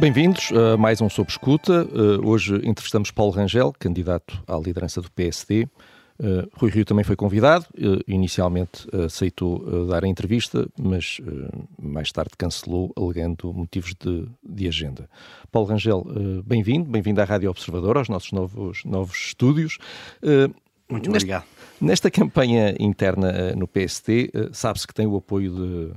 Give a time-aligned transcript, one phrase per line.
[0.00, 1.84] Bem-vindos a mais um Sob Escuta.
[1.84, 5.64] Uh, hoje entrevistamos Paulo Rangel, candidato à liderança do PSD.
[6.20, 11.20] Uh, Rui Rio também foi convidado, uh, inicialmente aceitou dar a entrevista, mas
[11.82, 15.10] mais tarde cancelou, alegando motivos de, de agenda.
[15.50, 16.06] Paulo Rangel,
[16.44, 19.78] bem-vindo, bem-vindo à Rádio Observador, aos nossos novos, novos estúdios.
[20.88, 21.44] Muito nesta, obrigado.
[21.80, 25.92] Nesta campanha interna no PSD, sabe-se que tem o apoio de,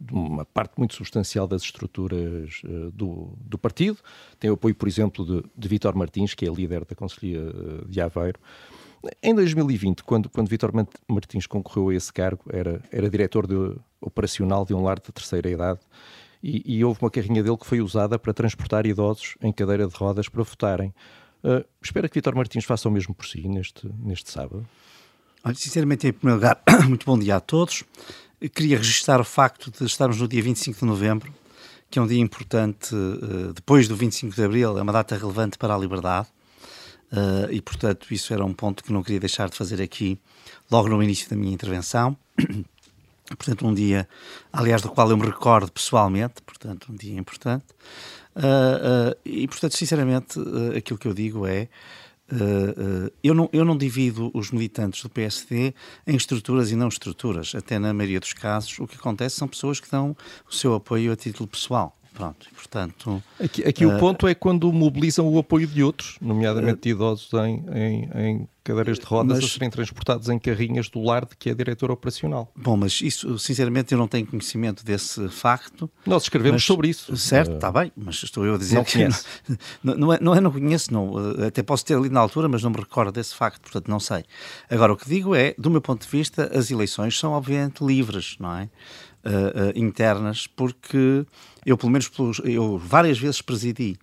[0.00, 2.62] de, uma parte muito substancial das estruturas
[2.94, 3.98] do, do partido,
[4.38, 7.40] tem o apoio, por exemplo, de, de Vítor Martins, que é líder da Conselhia
[7.88, 8.38] de Aveiro.
[9.22, 10.72] Em 2020, quando, quando Vítor
[11.08, 15.48] Martins concorreu a esse cargo, era, era diretor de, operacional de um lar de terceira
[15.48, 15.80] idade
[16.42, 19.94] e, e, houve uma carrinha dele que foi usada para transportar idosos em cadeira de
[19.94, 20.94] rodas para votarem.
[21.44, 24.66] Uh, espera que Vítor Martins faça o mesmo por si neste, neste sábado.
[25.44, 27.84] Olha, sinceramente, em primeiro lugar, muito bom dia a todos.
[28.48, 31.34] Queria registrar o facto de estarmos no dia 25 de novembro,
[31.90, 35.58] que é um dia importante, uh, depois do 25 de abril, é uma data relevante
[35.58, 36.26] para a liberdade.
[37.12, 40.18] Uh, e, portanto, isso era um ponto que não queria deixar de fazer aqui
[40.70, 42.16] logo no início da minha intervenção.
[43.28, 44.08] portanto, um dia,
[44.50, 47.66] aliás, do qual eu me recordo pessoalmente, portanto, um dia importante.
[48.34, 50.38] Uh, e, portanto, sinceramente,
[50.74, 51.68] aquilo que eu digo é.
[53.22, 55.74] Eu, não, eu não divido os militantes do PSD
[56.06, 57.54] em estruturas e não estruturas.
[57.54, 60.16] Até na maioria dos casos, o que acontece são pessoas que dão
[60.48, 61.99] o seu apoio a título pessoal.
[62.20, 63.22] Pronto, portanto...
[63.42, 67.32] Aqui, aqui uh, o ponto é quando mobilizam o apoio de outros, nomeadamente de idosos
[67.32, 71.36] em, em, em cadeiras de rodas mas, a serem transportados em carrinhas do lar de
[71.36, 72.50] que é diretor operacional.
[72.54, 75.90] Bom, mas isso, sinceramente, eu não tenho conhecimento desse facto.
[76.06, 77.16] Nós escrevemos mas, sobre isso.
[77.16, 78.98] Certo, está uh, bem, mas estou eu a dizer não que
[79.82, 81.14] não, não, é, não é não conheço, não.
[81.46, 84.24] Até posso ter lido na altura, mas não me recordo desse facto, portanto não sei.
[84.68, 88.36] Agora, o que digo é, do meu ponto de vista, as eleições são obviamente livres,
[88.38, 88.68] não é?
[89.22, 91.26] Uh, uh, internas, porque
[91.64, 92.10] eu, pelo menos,
[92.44, 93.98] eu várias vezes presidi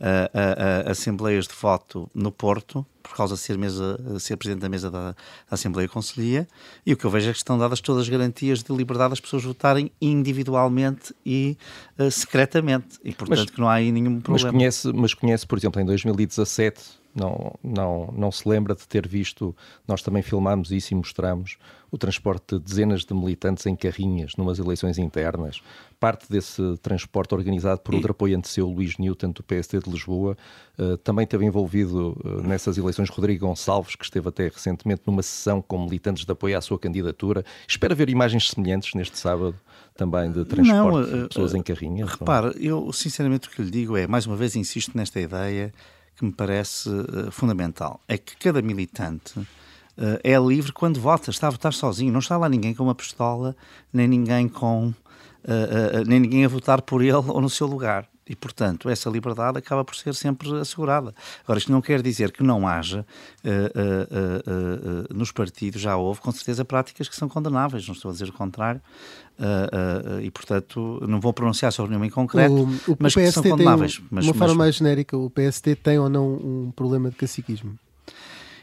[0.00, 4.90] uh, assembleias de voto no Porto, por causa de ser, mesa, ser presidente da mesa
[4.90, 5.16] da, da
[5.50, 6.46] Assembleia Conselhia,
[6.84, 9.20] e o que eu vejo é que estão dadas todas as garantias de liberdade das
[9.20, 11.56] pessoas votarem individualmente e
[11.98, 14.52] uh, secretamente, e portanto mas, que não há aí nenhum problema.
[14.52, 19.06] Mas conhece, mas conhece, por exemplo, em 2017 não, não, não se lembra de ter
[19.06, 19.54] visto,
[19.86, 21.58] nós também filmámos isso e mostramos,
[21.90, 25.60] o transporte de dezenas de militantes em carrinhas numas eleições internas.
[26.00, 30.36] Parte desse transporte organizado por outro apoiante seu, Luís Newton, do PSD de Lisboa,
[30.78, 35.60] uh, também teve envolvido uh, nessas eleições Rodrigo Gonçalves, que esteve até recentemente numa sessão
[35.60, 37.44] com militantes de apoio à sua candidatura.
[37.68, 39.54] Espera ver imagens semelhantes neste sábado
[39.94, 42.10] também de transporte não, uh, de pessoas em carrinhas?
[42.10, 45.72] Repare, eu sinceramente o que lhe digo é, mais uma vez insisto nesta ideia
[46.22, 48.00] que me parece uh, fundamental.
[48.06, 49.46] É que cada militante uh,
[50.22, 53.56] é livre quando vota, está a votar sozinho, não está lá ninguém com uma pistola,
[53.92, 58.08] nem ninguém com uh, nem ninguém a votar por ele ou no seu lugar.
[58.28, 61.12] E, portanto, essa liberdade acaba por ser sempre assegurada.
[61.42, 63.04] Agora, isto não quer dizer que não haja,
[63.44, 68.10] uh, uh, uh, nos partidos já houve, com certeza, práticas que são condenáveis, não estou
[68.10, 68.80] a dizer o contrário,
[70.22, 73.98] e, portanto, não vou pronunciar sobre nenhuma em concreto, o, o mas que são condenáveis.
[73.98, 77.76] Um, mas, uma forma mais genérica, o PST tem ou não um problema de caciquismo?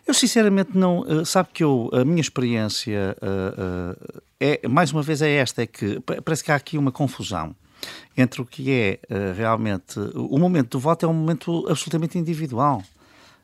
[0.08, 1.04] Eu sinceramente não.
[1.26, 3.16] Sabe que eu, a minha experiência
[4.40, 7.54] é, mais uma vez, é esta: é que parece que há aqui uma confusão
[8.18, 10.00] entre o que é uh, realmente.
[10.16, 12.84] O momento do voto é um momento absolutamente individual.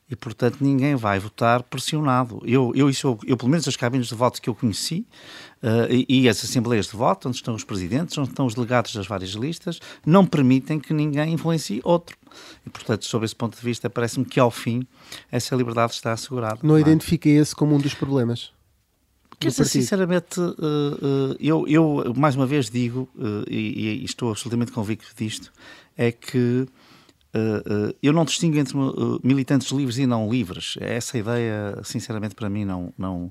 [0.08, 2.40] E, portanto, ninguém vai votar pressionado.
[2.44, 5.04] Eu, eu, isso, eu pelo menos, as cabines de voto que eu conheci
[5.64, 8.94] uh, e, e, as assembleias de voto, onde estão os presidentes, onde estão os delegados
[8.94, 12.16] das várias listas, não permitem que ninguém influencie outro.
[12.64, 14.86] E, portanto, sob esse ponto de vista, parece-me que, ao fim,
[15.30, 16.60] essa liberdade está assegurada.
[16.62, 16.80] Não, não é?
[16.80, 18.52] identifica esse como um dos problemas?
[19.38, 24.30] Quer dizer, sinceramente, eh, eh, eu, eu mais uma vez digo, eh, e, e estou
[24.30, 25.52] absolutamente convicto disto,
[25.96, 26.66] é que
[28.02, 28.74] eu não distingo entre
[29.22, 30.78] militantes livres e não livres.
[30.80, 33.30] Essa ideia, sinceramente, para mim, não, não,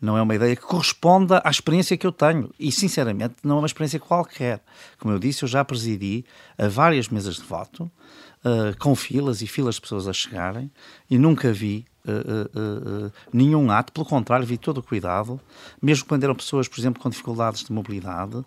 [0.00, 2.54] não é uma ideia que corresponda à experiência que eu tenho.
[2.60, 4.62] E, sinceramente, não é uma experiência qualquer.
[5.00, 6.24] Como eu disse, eu já presidi
[6.56, 7.90] a várias mesas de voto,
[8.78, 10.70] com filas e filas de pessoas a chegarem,
[11.10, 15.40] e nunca vi uh, uh, nenhum ato, pelo contrário, vi todo o cuidado,
[15.80, 18.44] mesmo quando eram pessoas, por exemplo, com dificuldades de mobilidade,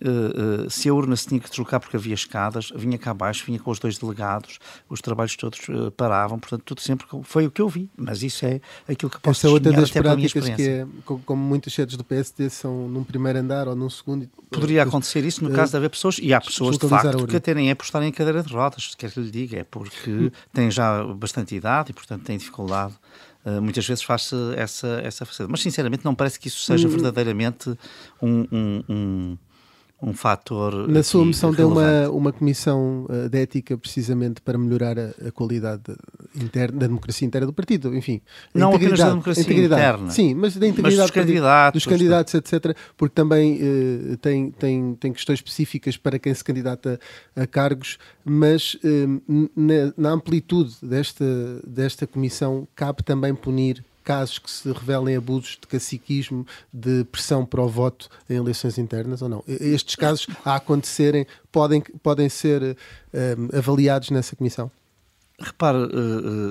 [0.00, 3.44] Uh, uh, se a urna se tinha que deslocar porque havia escadas, vinha cá abaixo,
[3.44, 4.58] vinha com os dois delegados,
[4.88, 8.46] os trabalhos todos uh, paravam, portanto, tudo sempre foi o que eu vi, mas isso
[8.46, 12.04] é aquilo que posso Essa é outra das práticas que é, como muitas sedes do
[12.04, 14.28] PSD são num primeiro andar ou num segundo.
[14.50, 17.52] Poderia acontecer isso no caso de haver pessoas, e há pessoas de facto que até
[17.52, 20.70] nem é por estarem em cadeira de rodas, quer que lhe diga, é porque têm
[20.70, 22.94] já bastante idade e, portanto, têm dificuldade
[23.44, 25.48] Uh, muitas vezes faz-se essa, essa faceta.
[25.48, 26.90] Mas, sinceramente, não parece que isso seja hum.
[26.90, 27.70] verdadeiramente
[28.20, 29.38] um, um, um,
[30.00, 30.88] um fator.
[30.88, 35.32] Na sua moção deu uma, uma comissão uh, de ética precisamente para melhorar a, a
[35.32, 35.82] qualidade
[36.40, 38.20] interna, da democracia interna do partido, enfim.
[38.54, 40.10] Não apenas da democracia interna.
[40.10, 42.76] Sim, mas da integridade mas dos candidatos, dos candidatos, etc.
[42.96, 47.00] Porque também uh, tem, tem, tem questões específicas para quem se candidata
[47.34, 51.24] a cargos, mas uh, na, na amplitude desta,
[51.66, 57.60] desta comissão cabe também punir casos que se revelem abusos de caciquismo, de pressão para
[57.60, 59.44] o voto em eleições internas ou não?
[59.46, 62.74] Estes casos a acontecerem podem, podem ser um,
[63.12, 64.70] eh, avaliados nessa comissão?
[65.40, 66.50] Repare, uh,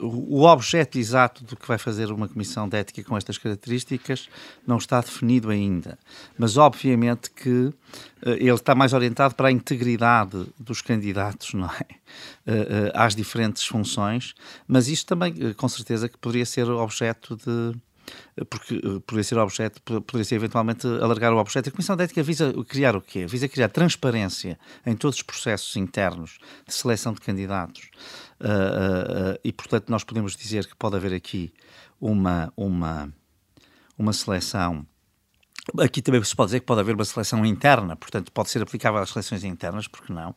[0.00, 4.28] uh, o objeto exato do que vai fazer uma comissão de ética com estas características
[4.66, 5.96] não está definido ainda.
[6.36, 7.74] Mas, obviamente, que uh,
[8.24, 11.86] ele está mais orientado para a integridade dos candidatos, não é?
[12.94, 14.34] às diferentes funções.
[14.66, 17.78] Mas isto também, com certeza, que poderia ser objeto de
[18.50, 21.68] porque eh, poderia ser objeto, poderia ser eventualmente alargar o objeto.
[21.68, 23.26] A Comissão de Ética visa criar o quê?
[23.26, 27.90] Visa criar transparência em todos os processos internos de seleção de candidatos.
[28.40, 31.52] Uh, uh, uh, e, portanto, nós podemos dizer que pode haver aqui
[32.00, 33.12] uma, uma,
[33.98, 34.86] uma seleção.
[35.80, 39.00] Aqui também se pode dizer que pode haver uma seleção interna, portanto, pode ser aplicável
[39.00, 40.32] às seleções internas, porque não?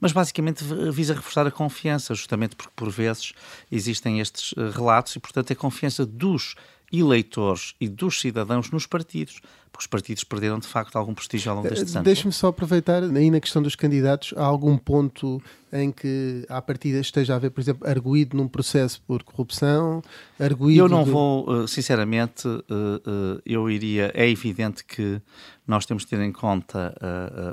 [0.00, 3.34] Mas basicamente visa reforçar a confiança, justamente porque por vezes
[3.70, 6.54] existem estes relatos e, portanto, a confiança dos
[6.92, 9.40] eleitores e dos cidadãos nos partidos,
[9.70, 12.04] porque os partidos perderam de facto algum prestígio ao longo destes anos.
[12.04, 15.40] Deixe-me só aproveitar, aí na questão dos candidatos, há algum ponto
[15.72, 20.02] em que à partida esteja a haver, por exemplo, arguído num processo por corrupção,
[20.38, 20.80] arguído...
[20.80, 21.10] Eu não de...
[21.10, 25.22] vou, eh, sinceramente, eh, eh, eu iria, é evidente que
[25.66, 26.92] nós temos de ter em conta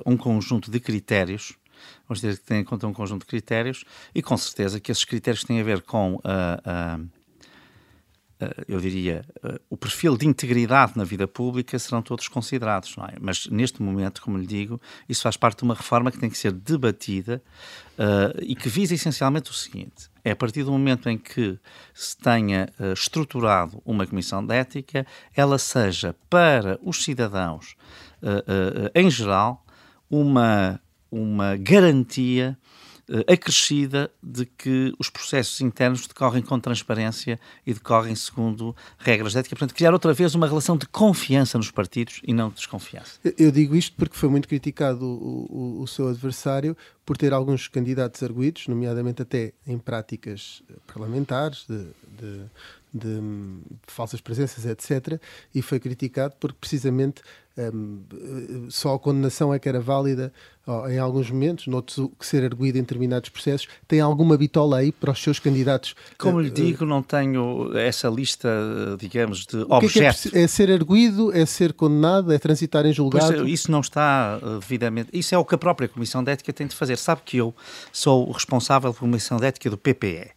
[0.06, 1.56] um conjunto de critérios
[2.08, 5.06] vamos ter que ter em conta um conjunto de critérios e com certeza que esses
[5.06, 7.17] critérios têm a ver com a, eh,
[8.68, 13.18] eu diria, eh, o perfil de integridade na vida pública serão todos considerados, é?
[13.20, 14.80] Mas neste momento, como lhe digo,
[15.10, 17.42] isso faz parte de uma reforma que tem que ser debatida
[17.98, 21.58] uh, e que visa essencialmente o seguinte: é a partir do momento em que
[21.94, 25.06] se tenha uh, estruturado uma comissão de ética,
[25.36, 27.76] ela seja para os cidadãos
[28.22, 29.66] uh, em geral
[30.10, 30.80] uma,
[31.12, 32.58] uma garantia
[33.28, 39.56] acrescida de que os processos internos decorrem com transparência e decorrem segundo regras de ética.
[39.56, 43.20] Portanto, criar outra vez uma relação de confiança nos partidos e não de desconfiança.
[43.38, 46.76] Eu digo isto porque foi muito criticado o, o, o seu adversário
[47.06, 51.88] por ter alguns candidatos arguídos, nomeadamente até em práticas parlamentares, de,
[52.20, 52.42] de
[52.98, 55.22] de, de, falsas presenças, etc.
[55.54, 57.22] E foi criticado porque precisamente
[57.58, 60.32] um, só a condenação é que era válida
[60.68, 63.68] oh, em alguns momentos, noutros que ser arguído em determinados processos.
[63.88, 65.96] Tem alguma bitola aí para os seus candidatos?
[66.20, 68.48] Como lhe digo, não tenho essa lista,
[69.00, 70.22] digamos, de objetos.
[70.22, 73.34] Que é, que é, é, ser arguído, é ser condenado, é transitar em julgado?
[73.34, 75.10] Pois, isso não está devidamente.
[75.12, 76.98] Isso é o que a própria Comissão de Ética tem de fazer.
[76.98, 77.56] Sabe que eu
[77.92, 80.37] sou responsável pela Comissão de Ética do PPE.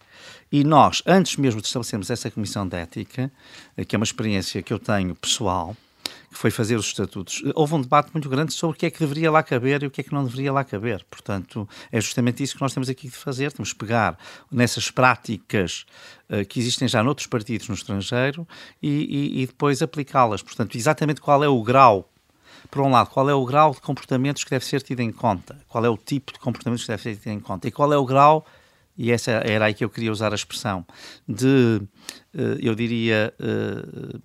[0.53, 3.31] E nós, antes mesmo de estabelecermos essa comissão de ética,
[3.77, 5.77] eh, que é uma experiência que eu tenho pessoal,
[6.29, 8.91] que foi fazer os estatutos, eh, houve um debate muito grande sobre o que é
[8.91, 11.05] que deveria lá caber e o que é que não deveria lá caber.
[11.09, 13.53] Portanto, é justamente isso que nós temos aqui de fazer.
[13.53, 14.19] Temos de pegar
[14.51, 15.87] nessas práticas
[16.29, 18.47] uh, que existem já noutros partidos no estrangeiro
[18.83, 20.43] e, e, e depois aplicá-las.
[20.43, 22.11] Portanto, exatamente qual é o grau
[22.71, 25.59] por um lado, qual é o grau de comportamentos que deve ser tido em conta?
[25.69, 27.67] Qual é o tipo de comportamentos que deve ser tido em conta?
[27.67, 28.47] E qual é o grau
[29.01, 30.85] e essa era aí que eu queria usar a expressão,
[31.27, 31.81] de,
[32.35, 34.19] eh, eu diria, eh,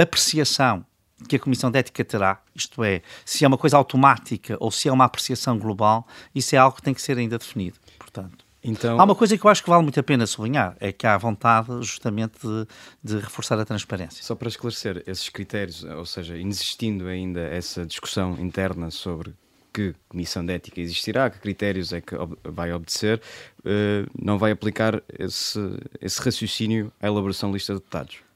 [0.00, 0.86] apreciação
[1.28, 4.88] que a Comissão de Ética terá, isto é, se é uma coisa automática ou se
[4.88, 8.44] é uma apreciação global, isso é algo que tem que ser ainda definido, portanto.
[8.62, 9.00] Então...
[9.00, 11.18] Há uma coisa que eu acho que vale muito a pena sublinhar, é que há
[11.18, 12.66] vontade justamente de,
[13.02, 14.22] de, reforçar a transparência.
[14.22, 19.34] Só para esclarecer, esses critérios, ou seja, inexistindo ainda essa discussão interna sobre
[19.72, 23.20] que comissão de ética existirá, que critérios é que vai obedecer,
[23.64, 25.58] eh, não vai aplicar esse,
[26.00, 28.29] esse raciocínio à elaboração da lista de deputados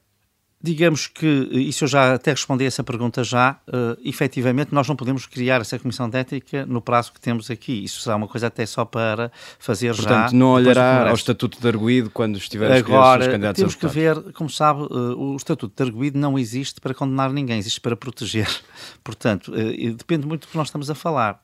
[0.65, 4.95] digamos que, isso eu já até respondi a essa pergunta já, uh, efetivamente nós não
[4.95, 7.83] podemos criar essa comissão de ética no prazo que temos aqui.
[7.83, 10.15] Isso será uma coisa até só para fazer Portanto, já...
[10.15, 13.87] Portanto, não olhará ao Estatuto de Arguído quando estiver a Agora, os candidatos temos que
[13.87, 17.95] ver, como sabe, uh, o Estatuto de Arguído não existe para condenar ninguém, existe para
[17.95, 18.49] proteger.
[19.03, 21.39] Portanto, uh, depende muito do que nós estamos a falar.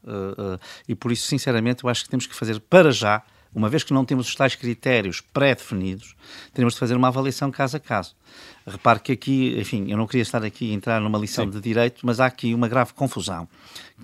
[0.88, 3.22] e por isso, sinceramente, eu acho que temos que fazer para já
[3.54, 6.16] uma vez que não temos os tais critérios pré-definidos,
[6.54, 8.16] teremos de fazer uma avaliação caso a caso.
[8.66, 11.52] Repare que aqui, enfim, eu não queria estar aqui a entrar numa lição Sim.
[11.52, 13.48] de direito, mas há aqui uma grave confusão,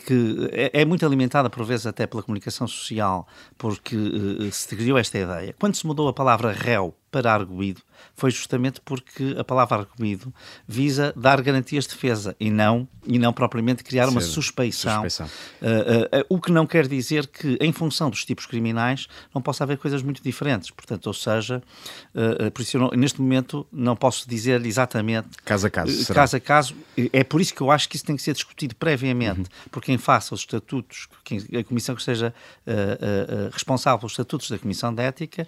[0.06, 4.98] que é, é, muito alimentada por vezes até pela comunicação social, porque uh, se criou
[4.98, 5.56] esta ideia.
[5.60, 7.82] Quando se mudou a palavra réu para arguído
[8.16, 10.34] foi justamente porque a palavra arguído
[10.68, 15.04] visa dar garantias de defesa e não, e não propriamente criar uma suspeição.
[15.04, 15.28] suspeição.
[15.62, 19.64] Uh, uh, o que não quer dizer que, em função dos tipos criminais, não possa
[19.64, 20.70] haver coisas muito diferentes.
[20.72, 21.62] Portanto, ou seja,
[22.54, 25.30] por isso não, neste momento não posso dizer exatamente.
[25.44, 26.14] Caso a caso.
[26.14, 26.76] Caso a caso.
[27.14, 29.70] É por isso que eu acho que isso tem que ser discutido previamente uhum.
[29.72, 32.34] por quem faça os estatutos, quem, a comissão que seja
[33.52, 35.48] responsável pelos estatutos da Comissão de Ética,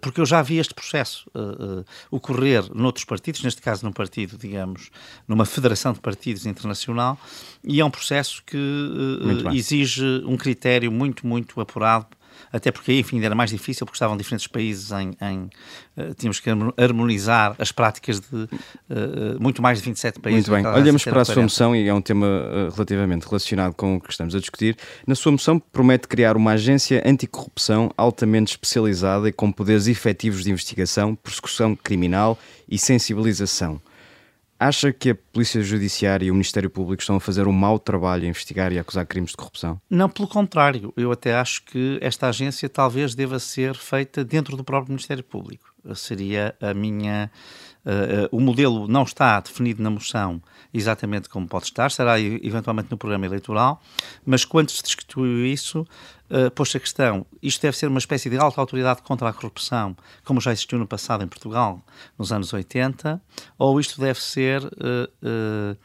[0.00, 4.90] porque eu já vi este processo uh, ocorrer noutros partidos, neste caso num partido, digamos,
[5.26, 7.18] numa federação de partidos internacional,
[7.64, 12.06] e é um processo que uh, exige um critério muito, muito apurado
[12.52, 15.16] até porque, enfim, era mais difícil porque estavam diferentes países em.
[15.20, 15.50] em
[15.96, 18.48] uh, tínhamos que harmonizar as práticas de uh,
[19.40, 20.48] muito mais de 27 países.
[20.48, 20.72] Muito bem.
[20.72, 24.10] Olhamos para a sua moção e é um tema uh, relativamente relacionado com o que
[24.10, 24.76] estamos a discutir.
[25.06, 30.50] Na sua moção, promete criar uma agência anticorrupção altamente especializada e com poderes efetivos de
[30.50, 33.80] investigação, persecução criminal e sensibilização.
[34.62, 38.22] Acha que a Polícia Judiciária e o Ministério Público estão a fazer um mau trabalho
[38.22, 39.80] a investigar e acusar crimes de corrupção?
[39.90, 40.94] Não, pelo contrário.
[40.96, 45.74] Eu até acho que esta agência talvez deva ser feita dentro do próprio Ministério Público.
[45.96, 47.28] Seria a minha
[48.30, 50.40] o modelo não está definido na moção
[50.72, 53.82] exatamente como pode estar, será eventualmente no programa eleitoral,
[54.24, 55.86] mas quando se discutiu isso,
[56.30, 59.96] uh, pôs a questão: isto deve ser uma espécie de alta autoridade contra a corrupção,
[60.24, 61.82] como já existiu no passado em Portugal,
[62.18, 63.20] nos anos 80,
[63.58, 64.64] ou isto deve ser.
[64.64, 65.76] Uh, uh,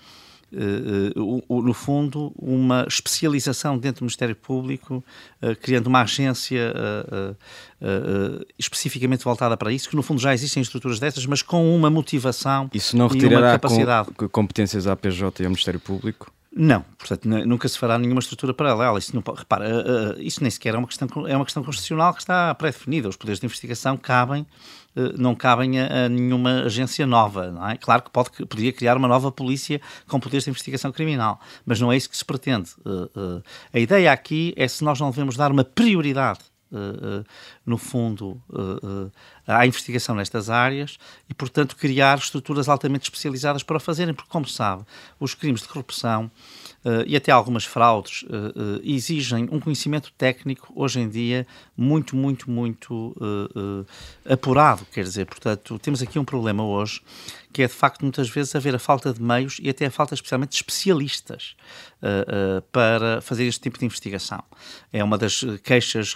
[0.52, 5.04] no fundo, uma especialização dentro do Ministério Público,
[5.42, 6.74] uh, criando uma agência
[8.58, 12.70] especificamente voltada para isso, que no fundo já existem estruturas dessas, mas com uma motivação
[12.74, 14.12] isso não retirará e uma capacidade.
[14.12, 16.32] Com, competências à PJ e ao Ministério Público?
[16.60, 18.98] Não, portanto, nunca se fará nenhuma estrutura paralela.
[18.98, 22.54] Isso, não, repara, isso nem sequer é uma, questão, é uma questão constitucional que está
[22.56, 23.08] pré-definida.
[23.08, 24.48] Os poderes de investigação cabem eh,
[25.18, 27.52] não cabem a, a, nenhuma agência nova.
[27.52, 27.78] Não é?
[27.78, 31.92] Claro que pode, poderia criar uma nova polícia com poderes de investigação criminal, mas não
[31.92, 32.72] é isso que se pretende.
[32.86, 36.40] Uh, uh, a ideia aqui é se nós não devemos dar uma prioridade
[36.70, 37.26] Uh, uh,
[37.66, 39.10] no fundo, uh,
[39.48, 40.98] à investigação nestas áreas
[41.30, 44.84] e, portanto, criar estruturas altamente especializadas para o fazerem, porque, como sabe,
[45.18, 46.30] os crimes de corrupção
[46.88, 52.50] uh, e até algumas fraudes uh, exigem um conhecimento técnico, hoje em dia, muito, muito,
[52.50, 53.16] muito
[54.26, 54.86] apurado.
[54.92, 57.02] Quer dizer, portanto, temos aqui um problema hoje
[57.52, 60.14] que é de facto muitas vezes haver a falta de meios e até a falta
[60.14, 61.56] especialmente de especialistas
[62.72, 64.44] para fazer este tipo de investigação.
[64.94, 66.16] É uma das queixas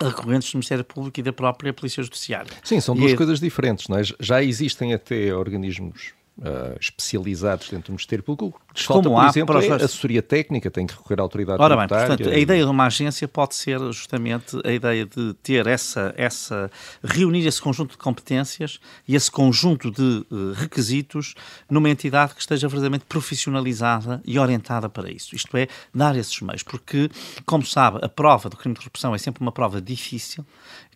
[0.00, 2.52] recorrentes do Ministério Público e da própria Polícia Judiciária.
[2.62, 4.02] Sim, são duas e é- coisas diferentes, não é?
[4.20, 8.60] Já existem até organismos uh, especializados dentro do Ministério Público.
[8.74, 9.66] Falta, por exemplo, para...
[9.66, 12.86] é assessoria técnica, tem que recorrer à autoridade Ora bem, portanto, a ideia de uma
[12.86, 16.70] agência pode ser justamente a ideia de ter essa, essa
[17.02, 21.34] reunir esse conjunto de competências e esse conjunto de uh, requisitos
[21.68, 25.34] numa entidade que esteja verdadeiramente profissionalizada e orientada para isso.
[25.34, 27.10] Isto é, dar esses meios, porque,
[27.44, 30.44] como sabe, a prova do crime de corrupção é sempre uma prova difícil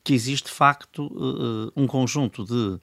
[0.04, 2.80] que existe de facto uh, um conjunto de, uh,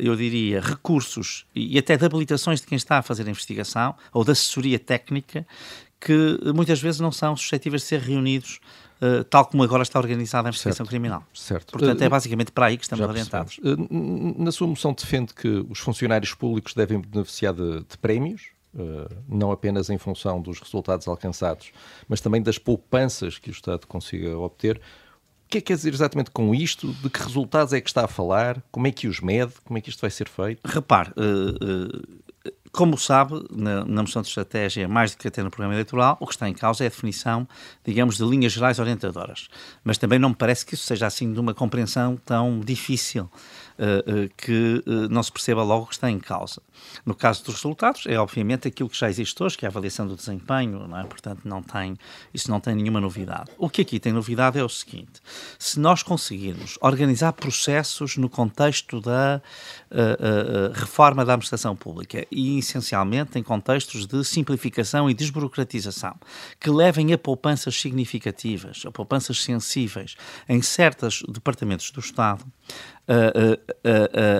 [0.00, 4.24] eu diria, recursos e até de habilitações de quem está a fazer a investigação ou
[4.24, 5.46] de assessoria técnica
[6.00, 8.60] que muitas vezes não são suscetíveis de ser reunidos
[9.02, 11.24] Uh, tal como agora está organizada a investigação certo, criminal.
[11.32, 11.72] Certo.
[11.72, 13.56] Portanto, é basicamente para aí que estamos orientados.
[13.56, 13.88] Uh,
[14.36, 19.50] na sua moção defende que os funcionários públicos devem beneficiar de, de prémios, uh, não
[19.50, 21.72] apenas em função dos resultados alcançados,
[22.06, 24.78] mas também das poupanças que o Estado consiga obter
[25.50, 26.92] que é que quer dizer exatamente com isto?
[26.94, 28.62] De que resultados é que está a falar?
[28.70, 29.52] Como é que os mede?
[29.64, 30.60] Como é que isto vai ser feito?
[30.64, 35.50] Repare, uh, uh, como sabe, na, na moção de estratégia, mais do que até no
[35.50, 37.48] programa eleitoral, o que está em causa é a definição,
[37.84, 39.48] digamos, de linhas gerais orientadoras.
[39.82, 43.28] Mas também não me parece que isso seja assim de uma compreensão tão difícil.
[43.80, 46.60] Uh, uh, que uh, não se perceba logo que está em causa.
[47.06, 50.06] No caso dos resultados, é obviamente aquilo que já existe hoje, que é a avaliação
[50.06, 51.04] do desempenho, não é?
[51.04, 51.96] portanto não tem,
[52.34, 53.50] isso não tem nenhuma novidade.
[53.56, 55.22] O que aqui tem novidade é o seguinte,
[55.58, 59.40] se nós conseguirmos organizar processos no contexto da
[60.74, 66.16] reforma da administração pública e essencialmente em contextos de simplificação e desburocratização,
[66.60, 72.44] que levem a poupanças significativas, a poupanças sensíveis em certos departamentos do Estado,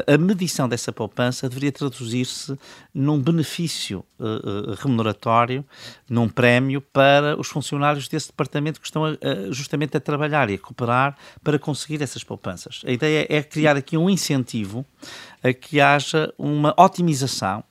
[0.07, 2.57] a, medição dessa poupança deveria traduzir-se
[2.95, 5.65] num benefício uh, remuneratório,
[6.09, 9.03] num prémio para os funcionários desse departamento que estão
[9.50, 12.83] justamente a trabalhar e a cooperar para conseguir essas poupanças.
[12.87, 14.85] A ideia é criar aqui um incentivo
[15.43, 17.65] a que haja uma otimização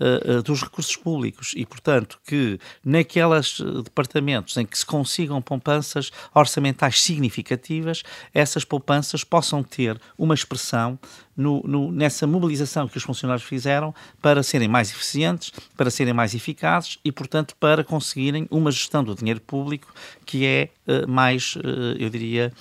[0.00, 1.52] uh, uh, dos recursos públicos.
[1.56, 9.62] E, portanto, que naquelas departamentos em que se consigam poupanças orçamentais significativas, essas poupanças possam
[9.62, 10.98] ter uma expressão
[11.36, 16.34] no, no, nessa mobilização que os funcionários fizeram para serem mais eficientes, para serem mais
[16.34, 19.92] eficazes e, portanto, para conseguirem uma gestão do dinheiro público
[20.24, 22.52] que é uh, mais, uh, eu diria,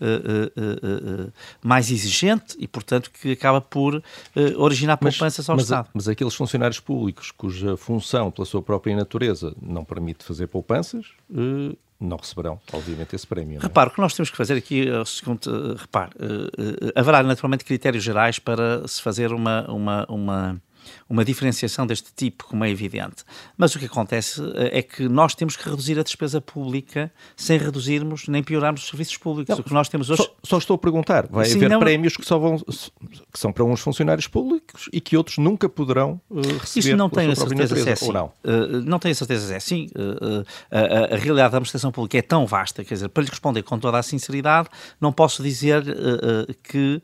[0.00, 4.02] uh, mais exigente e, portanto, que acaba por
[4.56, 5.88] originar poupanças ao mas, Estado.
[5.94, 11.06] Mas aqueles funcionários públicos cuja função, pela sua própria natureza, não permite fazer poupanças,
[12.02, 13.58] não receberão, obviamente, esse prémio.
[13.58, 13.62] É?
[13.62, 16.10] Repare, o que nós temos que fazer aqui é o seguinte: repare,
[16.94, 20.62] haverá naturalmente critérios gerais para se fazer uma, uma, uma
[21.08, 23.24] uma diferenciação deste tipo, como é evidente.
[23.56, 27.58] Mas o que acontece eh, é que nós temos que reduzir a despesa pública sem
[27.58, 29.54] reduzirmos nem piorarmos os serviços públicos.
[29.54, 30.22] Não, o que nós temos hoje.
[30.22, 31.80] Só, só estou a perguntar: vai Sim, haver não...
[31.80, 36.20] prémios que, só vão, que são para uns funcionários públicos e que outros nunca poderão
[36.30, 36.88] uh, receber?
[36.88, 38.12] Isso não tenho a certeza se é assim.
[38.12, 38.26] Não?
[38.44, 39.88] Uh, não tenho a certeza se é assim.
[39.96, 43.62] Uh, a, a, realidade da administração pública é tão vasta, quer dizer, para lhe responder
[43.62, 44.68] com toda a sinceridade,
[45.00, 45.82] não posso dizer
[46.62, 47.00] que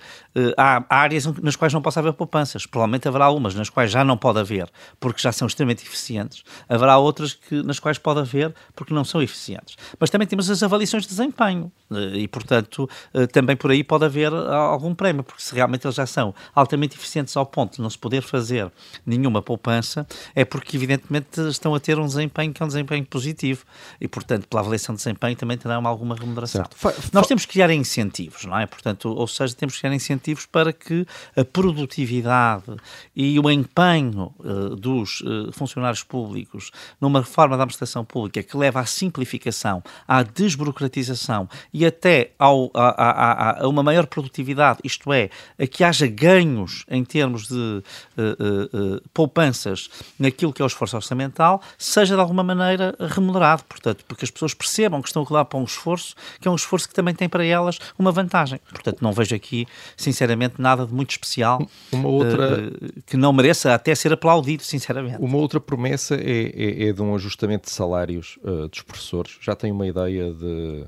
[0.56, 2.66] há áreas nas quais não possa haver poupanças.
[2.66, 6.43] Provavelmente haverá algumas nas quais já não pode haver, porque já são extremamente eficientes.
[6.69, 9.77] Haverá outras que, nas quais pode haver, porque não são eficientes.
[9.99, 14.05] Mas também temos as avaliações de desempenho eh, e, portanto, eh, também por aí pode
[14.05, 17.83] haver eh, algum prémio, porque se realmente eles já são altamente eficientes ao ponto de
[17.83, 18.71] não se poder fazer
[19.05, 23.65] nenhuma poupança, é porque, evidentemente, estão a ter um desempenho que é um desempenho positivo
[24.01, 26.65] e, portanto, pela avaliação de desempenho também terão alguma remuneração.
[27.13, 28.67] Nós temos que criar incentivos, não é?
[28.67, 31.07] Portanto, ou seja, temos que criar incentivos para que
[31.37, 32.77] a produtividade
[33.15, 38.81] e o empenho uh, dos uh, funcionários públicos numa reforma da administração pública que leva
[38.81, 45.31] à simplificação, à desburocratização e até ao, a, a, a, uma maior produtividade, isto é,
[45.59, 47.83] a que haja ganhos em termos de
[48.17, 54.25] uh, poupanças naquilo que é o esforço orçamental, seja de alguma maneira remunerado, portanto, porque
[54.25, 57.15] as pessoas percebam que estão a para um esforço que é um esforço que também
[57.15, 58.61] tem para elas uma vantagem.
[58.71, 62.71] Portanto, não vejo aqui, sinceramente, nada de muito especial uma outra...
[63.07, 65.19] que não mereça até ser aplaudido, sinceramente.
[65.21, 69.39] Uma outra promessa é, é, é de um ajustamento de salários uh, dos professores.
[69.41, 70.84] Já tem uma ideia de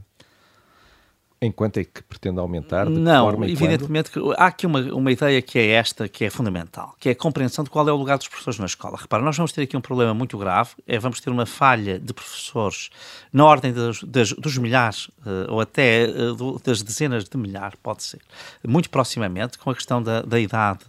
[1.43, 2.85] Enquanto é que pretende aumentar?
[2.85, 7.09] Não, evidentemente que há aqui uma, uma ideia que é esta, que é fundamental, que
[7.09, 8.99] é a compreensão de qual é o lugar dos professores na escola.
[9.01, 12.13] Repara, nós vamos ter aqui um problema muito grave, é vamos ter uma falha de
[12.13, 12.91] professores
[13.33, 18.03] na ordem dos, das, dos milhares, uh, ou até uh, das dezenas de milhares, pode
[18.03, 18.21] ser,
[18.69, 20.81] muito proximamente, com a questão da, da idade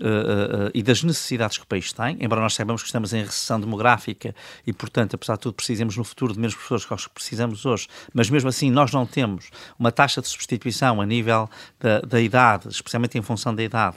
[0.00, 3.22] uh, uh, e das necessidades que o país tem, embora nós saibamos que estamos em
[3.22, 4.34] recessão demográfica
[4.66, 7.64] e, portanto, apesar de tudo, precisamos no futuro de menos professores que os que precisamos
[7.64, 12.20] hoje, mas mesmo assim nós não temos uma taxa de substituição a nível da, da
[12.20, 13.96] idade, especialmente em função da idade,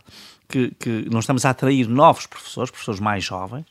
[0.49, 3.65] que, que não estamos a atrair novos professores, professores mais jovens.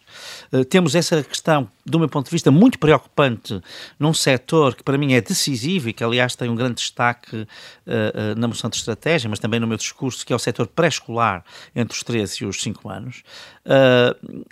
[0.52, 3.60] Uh, temos essa questão, do meu ponto de vista, muito preocupante
[3.98, 7.42] num setor que para mim é decisivo e que, aliás, tem um grande destaque uh,
[7.42, 11.44] uh, na moção de estratégia, mas também no meu discurso, que é o setor pré-escolar
[11.74, 13.22] entre os 13 e os 5 anos.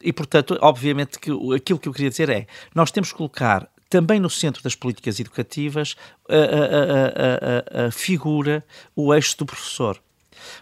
[0.02, 4.18] e, portanto, obviamente que aquilo que eu queria dizer é, nós temos que colocar também
[4.18, 5.96] no centro das políticas educativas
[6.28, 8.64] a, a, a, a, figura,
[8.96, 10.00] o eixo do professor.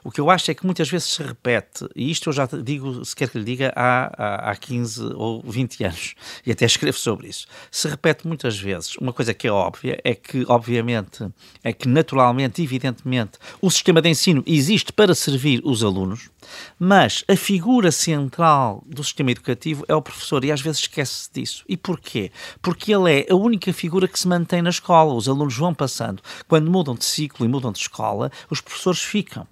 [0.02, 3.04] O que eu acho é que muitas vezes se repete, e isto eu já digo,
[3.04, 6.14] se quer que lhe diga, há, há, há 15 ou 20 anos,
[6.46, 7.46] e até escrevo sobre isso.
[7.70, 8.96] Se repete muitas vezes.
[8.96, 11.26] Uma coisa que é óbvia é que, obviamente,
[11.62, 16.30] é que naturalmente, evidentemente, o sistema de ensino existe para servir os alunos,
[16.78, 21.64] mas a figura central do sistema educativo é o professor, e às vezes esquece-se disso.
[21.68, 22.30] E porquê?
[22.60, 25.14] Porque ele é a única figura que se mantém na escola.
[25.14, 26.22] Os alunos vão passando.
[26.48, 29.46] Quando mudam de ciclo e mudam de escola, os professores ficam.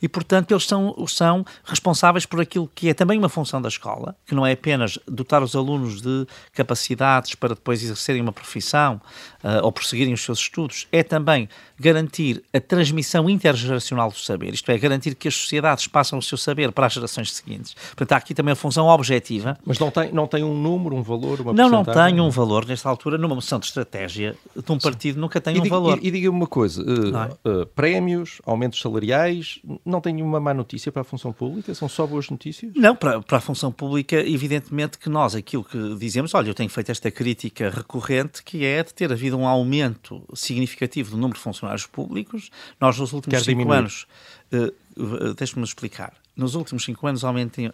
[0.00, 4.16] E, portanto, eles são, são responsáveis por aquilo que é também uma função da escola,
[4.26, 9.00] que não é apenas dotar os alunos de capacidades para depois exercerem uma profissão
[9.42, 14.70] uh, ou prosseguirem os seus estudos, é também garantir a transmissão intergeracional do saber, isto
[14.70, 17.74] é, garantir que as sociedades passam o seu saber para as gerações seguintes.
[17.74, 19.58] Portanto, há aqui também a função objetiva.
[19.64, 22.66] Mas não tem, não tem um número, um valor, uma Não, não tem um valor
[22.66, 25.20] nesta altura, numa moção de estratégia de um partido Sim.
[25.20, 25.98] nunca tem e um diga, valor.
[26.02, 30.92] E, e diga-me uma coisa, uh, uh, prémios, aumentos salariais, não tem nenhuma má notícia
[30.92, 31.74] para a função pública?
[31.74, 32.72] São só boas notícias?
[32.74, 36.70] Não, para, para a função pública, evidentemente que nós, aquilo que dizemos, olha, eu tenho
[36.70, 41.42] feito esta crítica recorrente, que é de ter havido um aumento significativo do número de
[41.42, 42.50] funcionários públicos.
[42.80, 43.78] Nós, nos últimos Quer cinco diminuir.
[43.78, 44.06] anos,
[44.52, 47.22] uh, deixe-me explicar, nos últimos cinco anos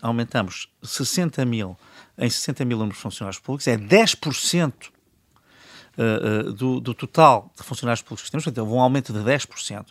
[0.01, 1.77] aumentamos 60 mil,
[2.17, 4.73] em 60 mil números de funcionários públicos, é 10%
[5.99, 9.19] uh, uh, do, do, total de funcionários públicos que temos, portanto, houve um aumento de
[9.19, 9.85] 10%.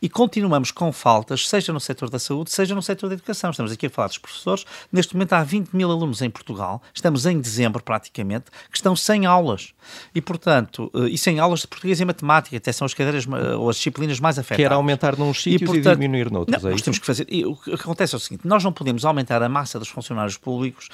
[0.00, 3.50] E continuamos com faltas, seja no setor da saúde, seja no setor da educação.
[3.50, 4.64] Estamos aqui a falar dos professores.
[4.92, 9.26] Neste momento há 20 mil alunos em Portugal, estamos em dezembro praticamente, que estão sem
[9.26, 9.74] aulas.
[10.14, 13.26] E, portanto, uh, e sem aulas de português e matemática, até são as cadeiras
[13.58, 14.64] ou as disciplinas mais afetadas.
[14.64, 17.26] Quer aumentar num sítios e, portanto, e diminuir noutros, não, é nós temos que fazer.
[17.28, 20.36] E, o que acontece é o seguinte: nós não podemos aumentar a massa dos funcionários
[20.36, 20.88] públicos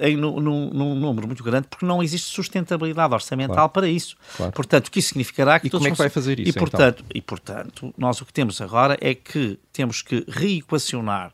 [0.00, 3.72] em, num, num número muito grande porque não existe sustentabilidade orçamental claro.
[3.72, 4.16] para isso.
[4.36, 4.52] Claro.
[4.52, 6.50] Portanto, o que isso significará que e como é que vai fazer isso?
[6.50, 7.12] E portanto, então?
[7.14, 11.32] e portanto, nós o que temos agora é que temos que reequacionar,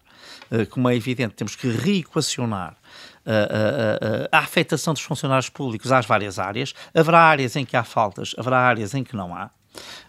[0.51, 2.77] uh, como é evidente, temos que reequacionar
[3.27, 6.73] a, a, a, a, afetação dos funcionários públicos às várias áreas.
[6.95, 9.51] Haverá áreas em que há faltas, haverá áreas em que não há.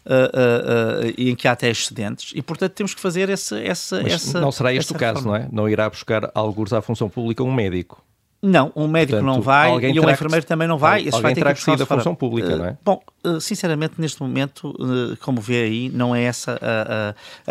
[0.05, 3.59] Uh, uh, uh, e em que há até excedentes, e portanto temos que fazer essa.
[3.59, 5.39] essa, essa não será este o caso, reforma.
[5.39, 5.49] não é?
[5.51, 8.01] Não irá buscar alguns à função pública um médico.
[8.41, 11.05] Não, um médico Portanto, não vai e um enfermeiro que, também não vai.
[11.05, 12.77] Alguém vai ter terá que sair da função pública, uh, não é?
[12.85, 16.59] Bom, uh, sinceramente, neste momento, uh, como vê aí, não é essa.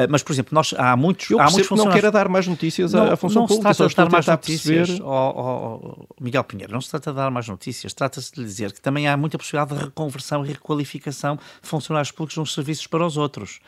[0.08, 1.28] mas, por exemplo, nós há muitos.
[1.28, 3.68] Eu há muitos que não queira dar mais notícias não, à função não pública.
[3.68, 5.02] Não se trata de dar mais notícias, perceber...
[5.04, 7.92] oh, oh, Miguel Pinheiro, não se trata de dar mais notícias.
[7.92, 12.38] Trata-se de dizer que também há muita possibilidade de reconversão e requalificação de funcionários públicos
[12.38, 13.58] uns serviços para os outros.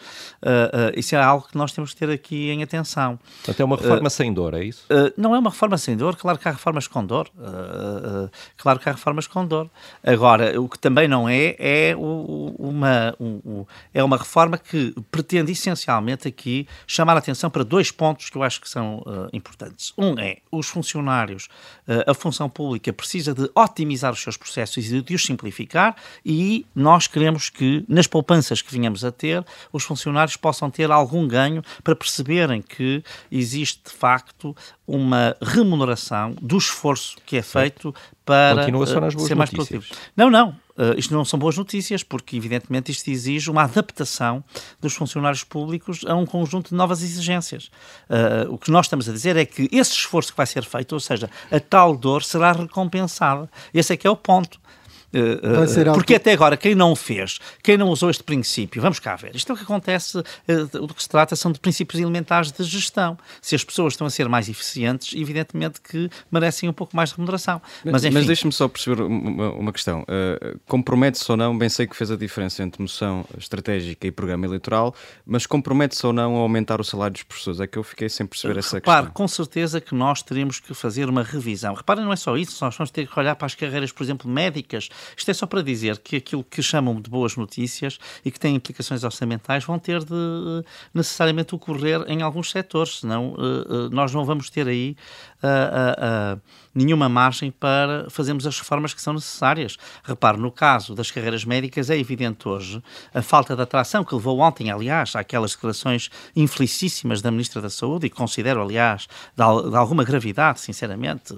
[0.95, 3.19] isso é algo que nós temos que ter aqui em atenção.
[3.39, 4.85] Portanto, é uma reforma sem dor, é isso?
[5.17, 7.29] não é uma reforma sem dor, claro que há reformas com dor.
[7.37, 9.69] Uh, claro que há reformas com dor.
[10.05, 15.51] Agora, o que também não é, é o, uma, o, é uma reforma que pretende
[15.51, 19.93] essencialmente aqui chamar a atenção para dois pontos que eu acho que são uh, importantes.
[19.99, 21.49] Um é os funcionários,
[21.89, 26.67] uh, a função pública precisa de otimizar os seus processos e de os simplificar, e
[26.75, 31.63] nós queremos que, nas poupanças que vinhamos a ter, os funcionários possam ter algum ganho
[31.83, 34.55] para perceberem que existe de facto
[34.87, 39.85] uma remuneração do esforço que é feito para Continua só nas boas ser mais produtivo.
[40.17, 40.51] Não, não.
[40.79, 44.45] Uh, isto não são boas notícias, porque evidentemente isto exige uma adaptação
[44.81, 47.71] dos funcionários públicos a um conjunto de novas exigências.
[48.09, 50.93] Uh, o que nós estamos a dizer é que esse esforço que vai ser feito,
[50.93, 53.51] ou seja, a tal dor será recompensada.
[53.75, 54.61] Esse é que é o ponto.
[55.09, 59.35] Uh, porque até agora, quem não fez, quem não usou este princípio, vamos cá ver,
[59.35, 62.63] isto é o que acontece, uh, do que se trata são de princípios elementares de
[62.65, 63.17] gestão.
[63.41, 67.17] Se as pessoas estão a ser mais eficientes, evidentemente que merecem um pouco mais de
[67.17, 67.61] remuneração.
[67.85, 70.03] Mas, mas deixe-me só perceber uma, uma questão.
[70.03, 74.45] Uh, compromete-se ou não, bem sei que fez a diferença entre moção estratégica e programa
[74.45, 74.95] eleitoral,
[75.25, 77.61] mas compromete-se ou não a aumentar o salário dos professores?
[77.61, 79.15] É que eu fiquei sem perceber essa Repare, questão.
[79.15, 81.75] com certeza que nós teremos que fazer uma revisão.
[81.75, 84.31] Reparem, não é só isso, nós vamos ter que olhar para as carreiras, por exemplo,
[84.31, 88.39] médicas, isto é só para dizer que aquilo que chamam de boas notícias e que
[88.39, 94.25] têm implicações orçamentais vão ter de necessariamente ocorrer em alguns setores, senão uh, nós não
[94.25, 94.97] vamos ter aí
[95.43, 96.41] uh,
[96.79, 99.77] nenhuma margem para fazermos as reformas que são necessárias.
[100.05, 104.39] Repare, no caso das carreiras médicas, é evidente hoje a falta de atração que levou
[104.39, 110.61] ontem, aliás, àquelas declarações infelicíssimas da Ministra da Saúde e considero, aliás, de, alguma gravidade,
[110.61, 111.35] sinceramente,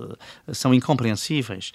[0.53, 1.73] são incompreensíveis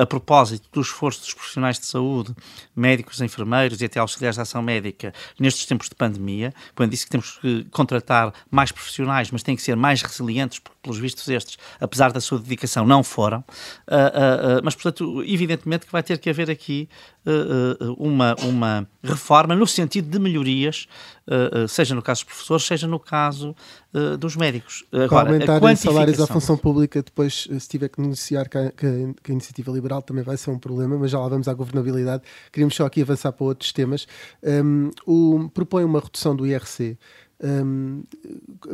[0.00, 2.34] a propósito do esforço dos profissionais de saúde,
[2.74, 7.10] médicos, enfermeiros e até auxiliares de ação médica nestes tempos de pandemia, quando disse que
[7.10, 11.58] temos que contratar mais profissionais, mas têm que ser mais resilientes, porque, pelos vistos estes,
[11.78, 13.38] apesar da sua dedicação, não foram.
[13.38, 16.88] Uh, uh, mas, portanto, evidentemente que vai ter que haver aqui
[17.98, 20.88] uma, uma reforma no sentido de melhorias,
[21.68, 23.54] seja no caso dos professores, seja no caso
[24.18, 24.86] dos médicos.
[24.90, 29.12] Agora, aumentar os salários à função pública, depois, se tiver que negociar com a, com
[29.28, 32.22] a iniciativa liberal, também vai ser um problema, mas já lá vamos à governabilidade.
[32.50, 34.06] Queríamos só aqui avançar para outros temas.
[34.42, 36.98] Um, o, propõe uma redução do IRC.
[37.42, 38.04] Um,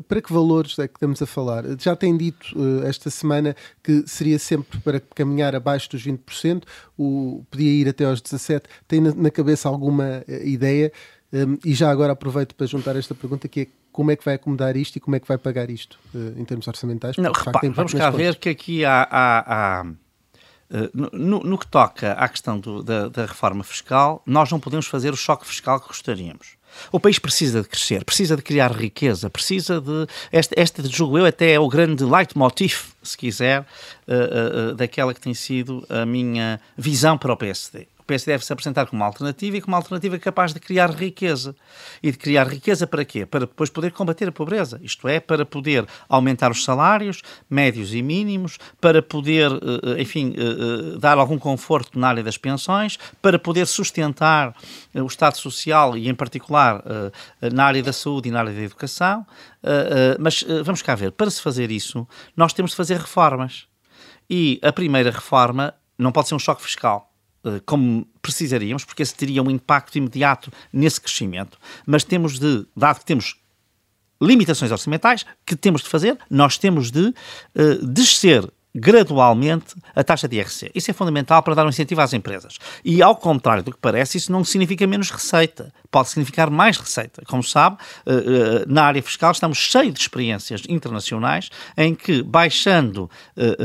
[0.08, 1.64] para que valores é que estamos a falar?
[1.78, 6.64] Já tem dito uh, esta semana que seria sempre para caminhar abaixo dos 20%,
[6.98, 8.64] o, podia ir até aos 17%.
[8.88, 10.92] Tem na, na cabeça alguma uh, ideia?
[11.32, 14.34] Um, e já agora aproveito para juntar esta pergunta que é como é que vai
[14.34, 17.16] acomodar isto e como é que vai pagar isto uh, em termos orçamentais?
[17.16, 19.86] Não, repare, vamos cá ver que aqui há, há, há
[20.92, 25.12] no, no, que toca à questão do, da, da reforma fiscal, nós não podemos fazer
[25.12, 26.56] o choque fiscal que gostaríamos.
[26.92, 30.06] O país precisa de crescer, precisa de criar riqueza, precisa de.
[30.32, 35.20] Este, este julgo eu, até é o grande leitmotiv, se quiser, uh, uh, daquela que
[35.20, 37.86] tem sido a minha visão para o PSD.
[38.06, 41.54] PSD deve se apresentar como uma alternativa e como uma alternativa capaz de criar riqueza.
[42.02, 43.26] E de criar riqueza para quê?
[43.26, 44.78] Para depois poder combater a pobreza.
[44.82, 50.34] Isto é, para poder aumentar os salários médios e mínimos, para poder, eh, eh, enfim,
[50.36, 54.54] eh, dar algum conforto na área das pensões, para poder sustentar
[54.94, 56.82] o Estado Social e, em particular,
[57.52, 59.26] na área da saúde e na área da educação.
[60.18, 63.66] Mas vamos cá ver, para se fazer isso, nós temos de fazer reformas.
[64.28, 67.12] E a primeira reforma não pode ser um choque fiscal
[67.64, 73.04] como precisaríamos, porque esse teria um impacto imediato nesse crescimento, mas temos de, dado que
[73.04, 73.36] temos
[74.20, 80.36] limitações orçamentais, que temos de fazer, nós temos de uh, descer gradualmente a taxa de
[80.36, 80.70] IRC.
[80.74, 82.58] Isso é fundamental para dar um incentivo às empresas.
[82.84, 85.72] E, ao contrário do que parece, isso não significa menos receita.
[85.96, 87.22] Pode significar mais receita.
[87.24, 93.10] Como sabe, eh, eh, na área fiscal estamos cheios de experiências internacionais em que, baixando
[93.34, 93.56] eh,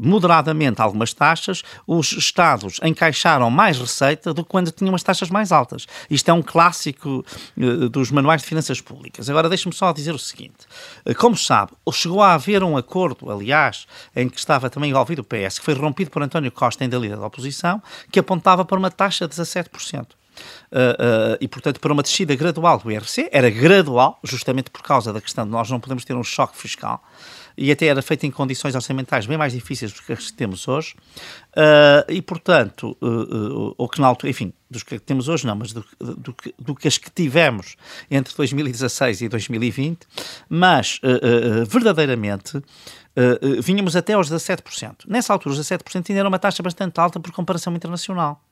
[0.00, 5.52] moderadamente algumas taxas, os Estados encaixaram mais receita do que quando tinham as taxas mais
[5.52, 5.86] altas.
[6.08, 7.22] Isto é um clássico
[7.90, 9.28] dos manuais de finanças públicas.
[9.28, 10.66] Agora, deixe-me só dizer o seguinte.
[11.18, 15.58] Como sabe, chegou a haver um acordo, aliás, em que estava também envolvido o PS,
[15.58, 19.28] que foi rompido por António Costa, ainda líder da oposição, que apontava para uma taxa
[19.28, 20.06] de 17%.
[20.70, 25.12] Uh, uh, e, portanto, para uma descida gradual do IRC, era gradual, justamente por causa
[25.12, 27.02] da questão de nós não podemos ter um choque fiscal,
[27.56, 30.66] e até era feito em condições orçamentais bem mais difíceis do que as que temos
[30.66, 30.94] hoje,
[31.56, 32.96] uh, e, portanto,
[33.78, 36.74] ou que na altura, enfim, dos que temos hoje não, mas do, do, do, do
[36.74, 37.76] que as que tivemos
[38.10, 40.00] entre 2016 e 2020,
[40.48, 41.00] mas,
[41.68, 42.60] verdadeiramente,
[43.62, 45.04] vínhamos até aos 17%.
[45.06, 48.42] Nessa altura, os 17% ainda era uma taxa bastante alta por comparação internacional.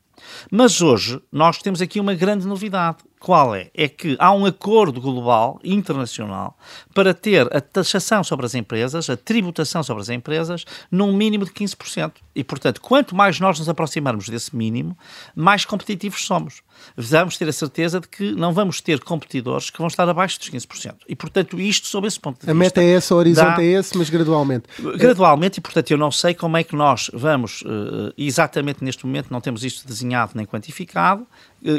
[0.51, 2.99] Mas hoje nós temos aqui uma grande novidade.
[3.23, 3.71] Qual é?
[3.73, 6.59] É que há um acordo global, internacional,
[6.93, 11.53] para ter a taxação sobre as empresas, a tributação sobre as empresas, num mínimo de
[11.53, 12.15] 15%.
[12.35, 14.99] E, portanto, quanto mais nós nos aproximarmos desse mínimo,
[15.37, 16.63] mais competitivos somos.
[16.97, 20.51] Vamos ter a certeza de que não vamos ter competidores que vão estar abaixo dos
[20.51, 20.95] 15%.
[21.09, 22.53] E, portanto, isto, sob esse ponto de a vista.
[22.53, 23.63] A meta é essa, o horizonte dá...
[23.63, 24.65] é esse, mas gradualmente.
[24.97, 29.31] Gradualmente, e, portanto, eu não sei como é que nós vamos, uh, exatamente neste momento,
[29.31, 31.25] não temos isto desenhado nem quantificado,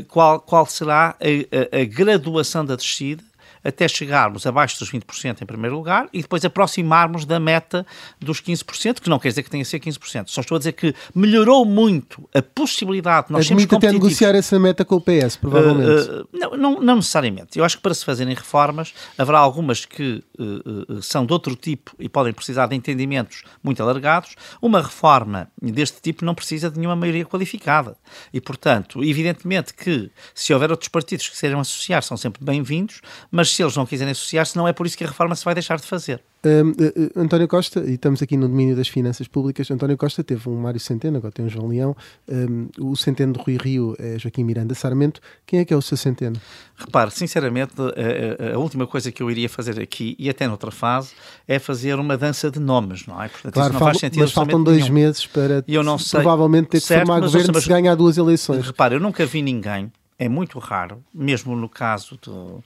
[0.07, 3.23] qual, qual será a, a, a graduação da descida
[3.63, 7.85] até chegarmos abaixo dos 20% em primeiro lugar e depois aproximarmos da meta
[8.19, 10.25] dos 15%, que não quer dizer que tenha que ser 15%.
[10.27, 13.95] Só estou a dizer que melhorou muito a possibilidade de nós sermos competitivos.
[13.95, 16.09] até negociar essa meta com o PS, provavelmente.
[16.09, 17.57] Uh, uh, não, não, não, necessariamente.
[17.57, 21.95] Eu acho que para se fazerem reformas, haverá algumas que uh, são de outro tipo
[21.99, 24.35] e podem precisar de entendimentos muito alargados.
[24.61, 27.95] Uma reforma deste tipo não precisa de nenhuma maioria qualificada.
[28.33, 33.52] E, portanto, evidentemente que se houver outros partidos que queiram associar, são sempre bem-vindos, mas
[33.55, 35.77] se eles não quiserem associar-se, não é por isso que a reforma se vai deixar
[35.77, 36.21] de fazer.
[36.45, 39.95] Um, uh, eh, eh, António Costa, e estamos aqui no domínio das finanças públicas, António
[39.95, 41.95] Costa teve um Mário Centeno, agora tem um João Leão,
[42.27, 45.21] um, o Centeno do Rui Rio é Joaquim Miranda Sarmento.
[45.45, 46.35] Quem é que é o seu Centeno?
[46.75, 51.13] Repare, sinceramente, a, a, última coisa que eu iria fazer aqui, e até noutra fase,
[51.47, 53.29] é fazer uma dança de nomes, não é?
[53.29, 54.93] Portanto, claro, falo, mas faltam dois nenhum.
[54.95, 58.17] meses para eu não sei, provavelmente ter certo, que formar governo mas, se ganhar duas
[58.17, 58.65] eleições.
[58.65, 62.63] Repare, eu nunca vi ninguém, é muito raro, mesmo no caso do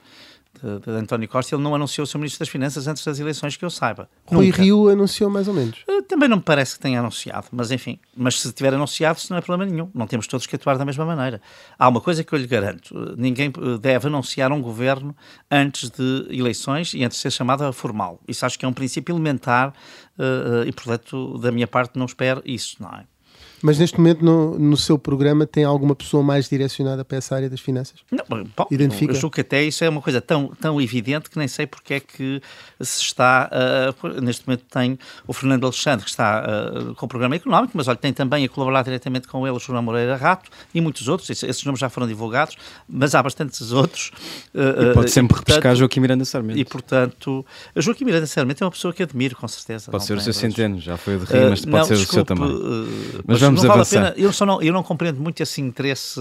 [0.61, 3.55] de, de, António Costa, ele não anunciou o seu Ministro das Finanças antes das eleições
[3.55, 4.09] que eu saiba.
[4.25, 4.61] Rui Nunca.
[4.61, 5.83] Rio anunciou mais ou menos.
[5.87, 9.31] Eh, também não me parece que tenha anunciado, mas enfim, mas se tiver anunciado, isso
[9.31, 9.89] não é problema nenhum.
[9.93, 11.41] Não temos todos que atuar da mesma maneira.
[11.77, 15.15] Há uma coisa que eu lhe garanto: eh, ninguém eh, deve anunciar um governo
[15.49, 18.19] antes de eleições e antes de ser chamado formal.
[18.27, 19.73] Isso acho que é um princípio elementar
[20.65, 23.03] e, portanto, da minha parte, não espero isso, não é?
[23.61, 27.49] Mas neste momento no, no seu programa tem alguma pessoa mais direcionada para essa área
[27.49, 27.99] das finanças?
[28.11, 29.11] Não, bom, Identifica?
[29.11, 31.95] Eu julgo que até isso é uma coisa tão, tão evidente que nem sei porque
[31.95, 32.41] é que
[32.79, 33.49] se está.
[34.03, 37.87] Uh, neste momento tem o Fernando Alexandre, que está uh, com o programa económico, mas
[37.87, 41.29] olha, tem também a colaborar diretamente com ele o João Moreira Rato e muitos outros.
[41.29, 42.55] Esses, esses nomes já foram divulgados,
[42.87, 44.11] mas há bastantes outros.
[44.53, 46.59] Uh, e pode sempre e, repescar Joaquim Miranda Sarmento.
[46.59, 49.89] E portanto, Joaquim Miranda Sarmento é uma pessoa que admiro, com certeza.
[49.89, 52.13] Pode ser o seu centeno, já foi de Rio, mas pode não, ser desculpe, o
[52.13, 53.23] seu também.
[53.25, 54.01] mas vamos não avançar.
[54.03, 56.19] Vale eu, só não, eu não compreendo muito esse interesse,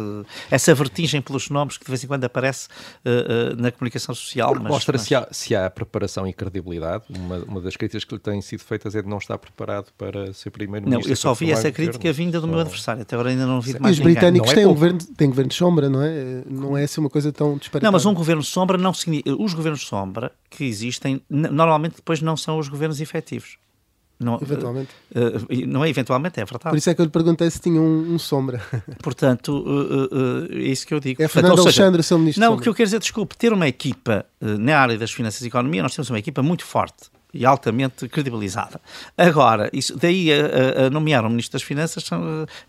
[0.50, 2.68] essa vertigem pelos nomes que de vez em quando aparece
[3.04, 4.54] uh, uh, na comunicação social.
[4.54, 5.06] Mas, mostra mas...
[5.06, 7.04] Se, há, se há preparação e credibilidade.
[7.08, 10.32] Uma, uma das críticas que lhe têm sido feitas é de não estar preparado para
[10.32, 11.08] ser primeiro-ministro.
[11.08, 13.02] Não, eu só vi essa crítica vinda do meu adversário.
[13.02, 15.48] Até agora ainda não vi mais E os britânicos é têm, um governo, têm governo
[15.48, 16.42] de sombra, não é?
[16.48, 17.86] Não é assim uma coisa tão disparatada.
[17.86, 19.34] Não, mas um governo de sombra não significa...
[19.36, 23.58] Os governos de sombra que existem, normalmente depois não são os governos efetivos.
[24.18, 24.88] Não, eventualmente.
[25.14, 26.70] Uh, não é eventualmente, é verdade.
[26.70, 28.62] Por isso é que eu lhe perguntei se tinha um, um sombra.
[29.02, 31.22] Portanto, uh, é isso que eu digo.
[31.22, 32.42] É Fernando Portanto, Alexandre, seu ministro.
[32.42, 35.48] Não, o que eu quero dizer, desculpe, ter uma equipa na área das finanças e
[35.48, 38.80] economia, nós temos uma equipa muito forte e altamente credibilizada.
[39.16, 42.08] Agora, isso, daí a, a, nomear um Ministro das Finanças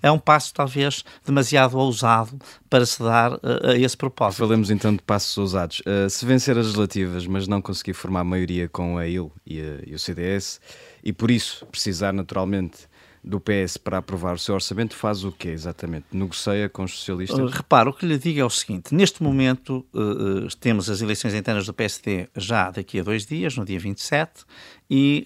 [0.02, 2.38] é um passo talvez demasiado ousado
[2.70, 4.40] para se dar a, a esse propósito.
[4.40, 5.82] Falemos então de passos ousados.
[5.82, 9.94] Uh, se vencer as legislativas, mas não conseguir formar maioria com a IL e, e
[9.94, 10.60] o CDS,
[11.08, 12.80] e por isso precisar naturalmente
[13.24, 16.06] do PS para aprovar o seu orçamento faz o quê exatamente?
[16.12, 17.40] Negocia com os socialistas?
[17.40, 21.00] Uh, repara, o que lhe digo é o seguinte: neste momento uh, uh, temos as
[21.02, 24.44] eleições internas do PSD já daqui a dois dias, no dia 27,
[24.90, 25.26] e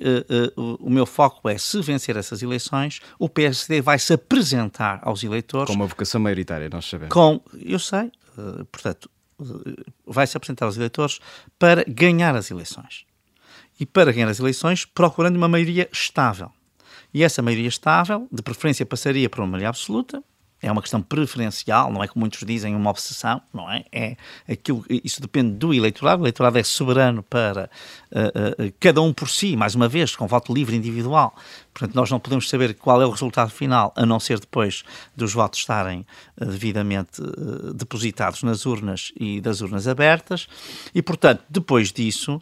[0.55, 5.67] o meu foco é, se vencer essas eleições, o PSD vai se apresentar aos eleitores.
[5.67, 7.13] Com uma vocação maioritária, nós sabemos.
[7.13, 8.11] Com, eu sei,
[8.71, 9.09] portanto,
[10.05, 11.19] vai se apresentar aos eleitores
[11.57, 13.05] para ganhar as eleições.
[13.81, 16.51] E para ganhar as eleições, procurando uma maioria estável
[17.13, 20.23] e essa maioria estável, de preferência, passaria para uma maioria absoluta.
[20.61, 23.83] É uma questão preferencial, não é como muitos dizem uma obsessão, não é?
[23.91, 24.15] é
[24.47, 26.21] aquilo, isso depende do eleitorado.
[26.21, 27.67] O eleitorado é soberano para
[28.11, 31.35] uh, uh, cada um por si, mais uma vez, com voto livre individual.
[31.73, 34.83] Portanto, nós não podemos saber qual é o resultado final, a não ser depois
[35.15, 36.05] dos votos estarem
[36.39, 37.21] uh, devidamente
[37.73, 40.47] depositados nas urnas e das urnas abertas.
[40.93, 42.41] E, portanto, depois disso,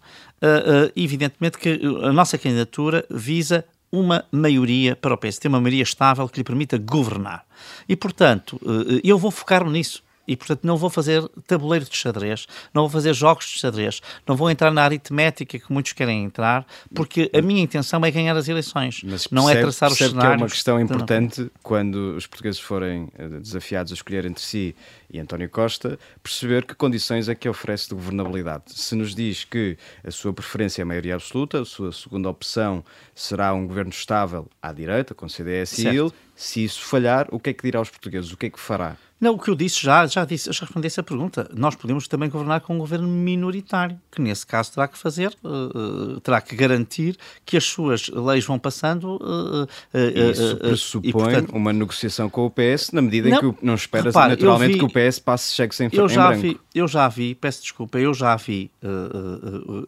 [0.95, 6.27] evidentemente que a nossa candidatura visa uma maioria para o PS, ter uma maioria estável
[6.27, 7.45] que lhe permita governar.
[7.87, 12.45] E, portanto, eh, eu vou focar-me nisso e, portanto, não vou fazer tabuleiro de xadrez,
[12.71, 16.67] não vou fazer jogos de xadrez, não vou entrar na aritmética que muitos querem entrar,
[16.93, 20.21] porque a minha intenção é ganhar as eleições, Mas não percebe, é traçar os cenários.
[20.21, 24.75] que é uma questão importante quando os portugueses forem eh, desafiados a escolher entre si
[25.11, 28.65] e António Costa, perceber que condições é que oferece de governabilidade.
[28.67, 32.85] Se nos diz que a sua preferência é a maioria absoluta, a sua segunda opção
[33.15, 35.91] será um governo estável à direita, com CDS certo.
[35.91, 38.31] e IL, se isso falhar, o que é que dirá aos portugueses?
[38.31, 38.95] O que é que fará?
[39.19, 41.49] Não, o que eu disse já, já disse, já respondi essa pergunta.
[41.53, 46.19] Nós podemos também governar com um governo minoritário, que nesse caso terá que fazer, uh,
[46.21, 49.17] terá que garantir que as suas leis vão passando.
[49.17, 53.53] Uh, uh, Isso pressupõe e, portanto, uma negociação com o PS, na medida não, em
[53.53, 56.41] que não espera naturalmente vi, que o PS passe chegue sem eu já branco.
[56.41, 58.71] Vi, eu já vi, peço desculpa, eu já vi,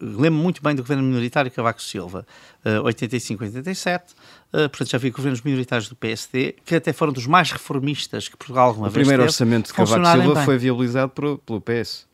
[0.00, 2.26] lembro muito bem do governo minoritário Cavaco Silva,
[2.84, 7.50] 85, 87, Uh, portanto, já havia governos minoritários do PSD que até foram dos mais
[7.50, 10.44] reformistas que Portugal alguma o vez O primeiro orçamento de Cavaco Silva bem.
[10.44, 11.10] foi viabilizado
[11.44, 12.06] pelo PS.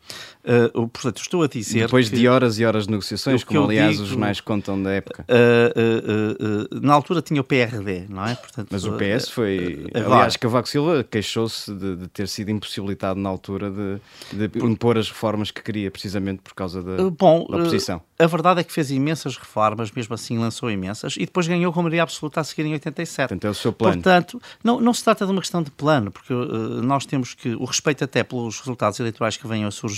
[0.49, 1.83] Uh, portanto, estou a dizer.
[1.83, 5.27] Depois de horas e horas de negociações, como aliás digo, os jornais contam da época.
[5.29, 8.35] Uh, uh, na altura tinha o PRD, não é?
[8.35, 9.87] Portanto, Mas o PS foi.
[9.93, 14.97] Agora, aliás, Cavaco Silva queixou-se de, de, ter sido impossibilitado na altura de, de impor
[14.97, 18.01] as reformas que queria, precisamente por causa da, bom, da oposição.
[18.19, 21.83] a verdade é que fez imensas reformas, mesmo assim lançou imensas, e depois ganhou com
[21.83, 23.29] maioria absoluta a seguir em 87.
[23.29, 23.95] Portanto, é o seu plano.
[23.97, 27.55] Portanto, não, não se trata de uma questão de plano, porque nós temos que.
[27.57, 29.98] O respeito até pelos resultados eleitorais que venham a surgir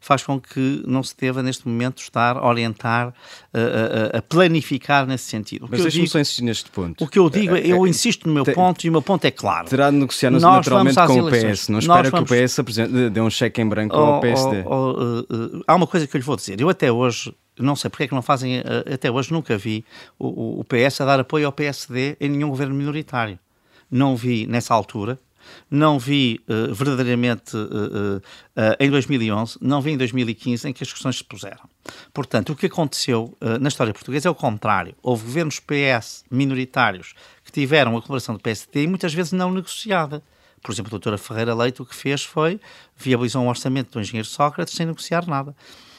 [0.00, 3.12] faz com que não se deva, neste momento, estar a orientar,
[3.52, 5.66] a, a, a planificar nesse sentido.
[5.70, 7.02] Mas deixe-me só insistir neste ponto.
[7.02, 9.30] O que eu digo, é, eu insisto no meu ponto e o meu ponto é
[9.30, 9.68] claro.
[9.68, 11.68] Terá de negociar naturalmente com o PS.
[11.68, 12.30] Não espera vamos...
[12.30, 14.62] que o PS apresente, dê um cheque em branco oh, ao PSD.
[14.66, 16.60] Oh, oh, uh, uh, há uma coisa que eu lhe vou dizer.
[16.60, 19.84] Eu até hoje não sei porque é que não fazem, até hoje nunca vi
[20.18, 23.38] o, o, PS a dar apoio ao PSD em nenhum governo minoritário.
[23.90, 25.18] Não vi nessa altura,
[25.70, 28.20] não vi uh, verdadeiramente uh, uh,
[28.78, 31.68] em 2011, não vi em 2015 em que as questões se puseram.
[32.12, 34.94] Portanto, o que aconteceu na história portuguesa é o contrário.
[35.02, 37.12] Houve governos PS minoritários
[37.44, 40.22] que tiveram a colaboração do PSD e muitas vezes não negociada.
[40.62, 42.60] Por exemplo, a doutora Ferreira Leite o que fez foi
[42.96, 45.56] viabilizou um orçamento do engenheiro Sócrates sem negociar nada.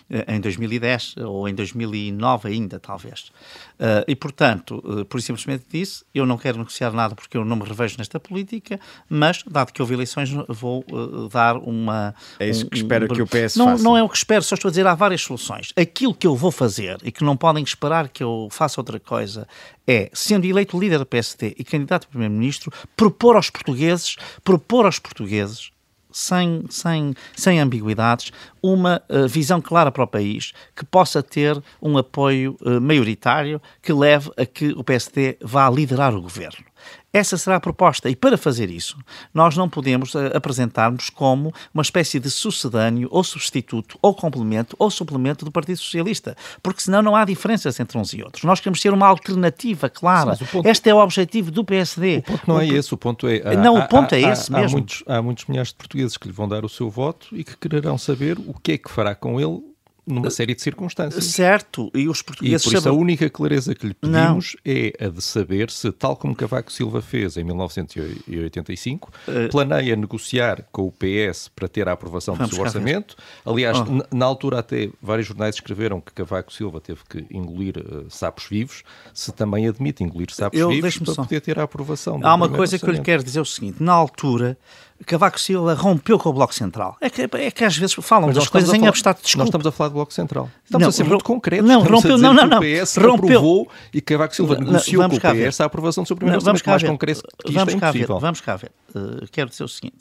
[0.09, 3.31] Eh, em 2010 ou em 2009 ainda, talvez.
[3.79, 7.55] Uh, e, portanto, uh, por simplesmente disse, eu não quero negociar nada porque eu não
[7.55, 12.13] me revejo nesta política, mas, dado que houve eleições, vou uh, dar uma...
[12.39, 13.83] É isso um, que espero um, que o PS não, faça.
[13.83, 15.73] Não é o que espero, só estou a dizer, há várias soluções.
[15.75, 19.47] Aquilo que eu vou fazer e que não podem esperar que eu faça outra coisa
[19.87, 24.99] é, sendo eleito líder da PSD e candidato a primeiro-ministro, propor aos portugueses, propor aos
[24.99, 25.72] portugueses
[26.13, 31.97] sem, sem, sem ambiguidades, uma uh, visão clara para o país que possa ter um
[31.97, 36.63] apoio uh, maioritário que leve a que o PSD vá liderar o governo.
[37.11, 38.09] Essa será a proposta.
[38.09, 38.97] E para fazer isso,
[39.33, 44.89] nós não podemos uh, apresentar-nos como uma espécie de sucedâneo, ou substituto, ou complemento, ou
[44.89, 46.35] suplemento do Partido Socialista.
[46.61, 48.43] Porque senão não há diferenças entre uns e outros.
[48.43, 50.35] Nós queremos ser uma alternativa clara.
[50.35, 50.67] Sim, ponto...
[50.67, 52.17] Este é o objetivo do PSD.
[52.17, 52.61] O ponto não o...
[52.61, 52.93] é esse.
[52.93, 53.41] O ponto é.
[53.45, 54.77] Há, não, o ponto há, é esse há, mesmo.
[54.77, 57.43] Há muitos, há muitos milhares de portugueses que lhe vão dar o seu voto e
[57.43, 59.72] que quererão saber o que é que fará com ele
[60.05, 61.23] numa série de circunstâncias.
[61.25, 62.61] Certo, e os portugueses...
[62.61, 62.97] E por isso sabem...
[62.97, 64.73] a única clareza que lhe pedimos não.
[64.73, 69.31] é a de saber se, tal como Cavaco Silva fez em 1985, uh...
[69.31, 73.15] Eh, planeia negociar com o PS para ter a aprovação Vamos do seu orçamento.
[73.45, 74.15] Aliás, oh.
[74.15, 78.83] na altura até vários jornais escreveram que Cavaco Silva teve que engolir uh, sapos vivos,
[79.13, 81.23] se também admite engolir sapos Eu, vivos para só.
[81.23, 82.85] poder ter a aprovação Há uma coisa orçamento.
[82.85, 84.57] que eu lhe quero dizer o seguinte, na altura
[85.05, 86.97] Cavaco Silva rompeu com o Bloco Central.
[87.01, 89.21] É que, é que às vezes falam das coisas em abstrato.
[89.21, 89.39] Desculpa.
[89.39, 90.49] Nós estamos a falar Bloco Central.
[90.63, 91.67] Estamos não, a ser muito concretos.
[91.67, 92.59] Não, rompeu, não, não, não.
[92.59, 93.13] o PS rompeu.
[93.13, 96.83] aprovou e Cavaco Silva negociou com o PS a aprovação do seu primeiro vamos mais
[96.83, 98.15] concreto que isto vamos é impossível.
[98.15, 98.71] Ver, vamos cá ver.
[98.95, 99.97] Uh, quero dizer o seguinte.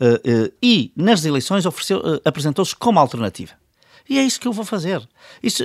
[0.00, 3.52] Uh, uh, e nas eleições ofereceu, apresentou-se como alternativa.
[4.08, 5.06] E é isso que eu vou fazer.
[5.42, 5.64] Isso,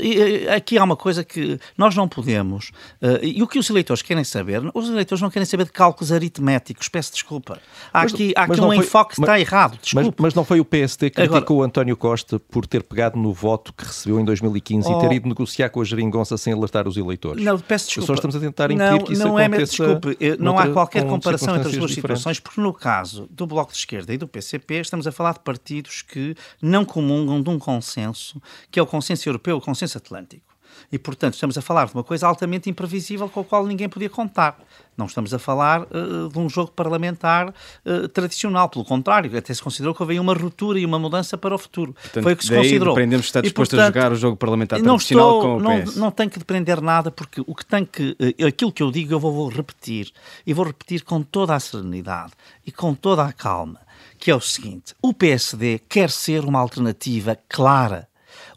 [0.56, 2.72] aqui há uma coisa que nós não podemos.
[3.02, 6.12] Uh, e o que os eleitores querem saber, os eleitores não querem saber de cálculos
[6.12, 7.60] aritméticos, peço desculpa.
[7.94, 9.78] Há mas, aqui, há aqui um foi, enfoque que mas, está errado.
[9.94, 13.18] Mas, mas, não foi o PSD que Agora, criticou o António Costa por ter pegado
[13.20, 16.54] no voto que recebeu em 2015 oh, e ter ido negociar com a geringonça sem
[16.54, 17.44] alertar os eleitores.
[17.44, 18.08] Não, peço desculpa.
[18.08, 19.40] Só estamos a tentar impedir não, que isso não.
[19.40, 23.72] É, desculpe, não há qualquer comparação entre as duas situações, porque no caso do Bloco
[23.72, 27.60] de Esquerda e do PCP, estamos a falar de partidos que não comungam de um
[27.60, 28.29] consenso,
[28.72, 30.60] que é o consenso europeu, o consenso atlântico.
[30.92, 34.10] E, portanto, estamos a falar de uma coisa altamente imprevisível com a qual ninguém podia
[34.10, 34.58] contar.
[34.98, 38.68] Não estamos a falar uh, de um jogo parlamentar uh, tradicional.
[38.68, 41.94] Pelo contrário, até se considerou que houve uma ruptura e uma mudança para o futuro.
[41.94, 42.96] Portanto, Foi o que se considerou.
[42.96, 45.60] Dependemos de estar disposto e, portanto, a jogar o jogo parlamentar tradicional estou, com o
[45.60, 45.96] não, PS.
[45.96, 48.18] Não, não tem que depender nada, porque o que tem que.
[48.20, 50.12] Uh, aquilo que eu digo, eu vou, vou repetir.
[50.46, 52.34] E vou repetir com toda a serenidade
[52.66, 53.80] e com toda a calma.
[54.18, 58.09] Que é o seguinte: o PSD quer ser uma alternativa clara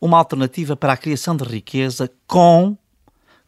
[0.03, 2.77] uma alternativa para a criação de riqueza com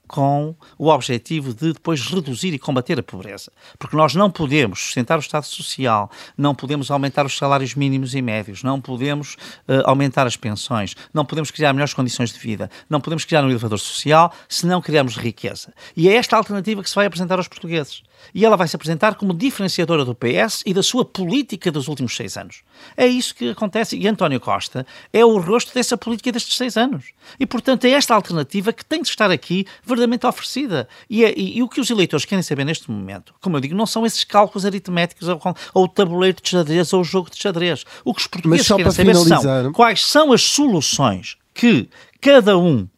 [0.06, 3.50] com o objetivo de depois reduzir e combater a pobreza.
[3.78, 8.20] Porque nós não podemos sustentar o Estado Social, não podemos aumentar os salários mínimos e
[8.20, 9.34] médios, não podemos
[9.66, 13.50] uh, aumentar as pensões, não podemos criar melhores condições de vida, não podemos criar um
[13.50, 15.72] elevador social se não criarmos riqueza.
[15.96, 18.02] E é esta alternativa que se vai apresentar aos portugueses.
[18.32, 22.14] E ela vai se apresentar como diferenciadora do PS e da sua política dos últimos
[22.14, 22.62] seis anos.
[22.96, 23.96] É isso que acontece.
[23.96, 27.06] E António Costa é o rosto dessa política destes seis anos.
[27.38, 30.88] E, portanto, é esta alternativa que tem de estar aqui verdadeiramente oferecida.
[31.08, 33.74] E, é, e, e, o que os eleitores querem saber neste momento, como eu digo,
[33.74, 35.40] não são esses cálculos aritméticos ou,
[35.74, 37.84] ou o tabuleiro de xadrez ou o jogo de xadrez.
[38.04, 41.88] O que os portugueses querem saber são quais são as soluções que
[42.20, 42.88] cada um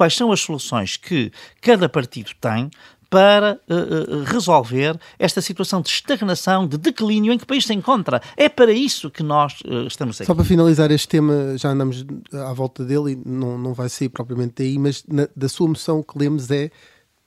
[0.00, 2.70] quais são as soluções que cada partido tem
[3.10, 8.22] para uh, resolver esta situação de estagnação, de declínio em que o país se encontra.
[8.36, 10.26] É para isso que nós uh, estamos aqui.
[10.26, 14.08] Só para finalizar este tema, já andamos à volta dele e não, não vai sair
[14.08, 16.70] propriamente daí, mas na, da sua moção o que lemos é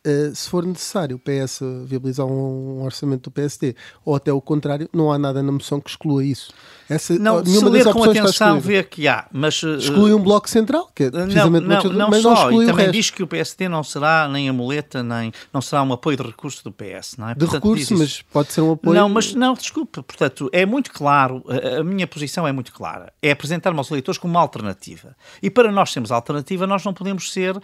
[0.06, 3.74] Uh, se for necessário o PS viabilizar um, um, orçamento do PSD
[4.04, 6.54] ou até o contrário, não há nada na moção que exclua isso.
[6.90, 9.26] Essa, não, se ler com atenção, vê que há.
[9.32, 12.42] Mas, uh, exclui um bloco central, que é precisamente não, não, não mas só, não
[12.42, 15.82] exclui e também diz que o PSD não será nem a muleta, nem não será
[15.84, 17.18] um apoio de recurso do PS.
[17.18, 17.34] Não é?
[17.34, 18.96] De portanto, recurso, mas pode ser um apoio.
[18.96, 20.02] Não, mas não, desculpe.
[20.02, 23.14] Portanto, é muito claro, a, a minha posição é muito clara.
[23.22, 25.16] É apresentar-me aos eleitores como uma alternativa.
[25.42, 27.62] E para nós sermos alternativa, nós não podemos ser uh,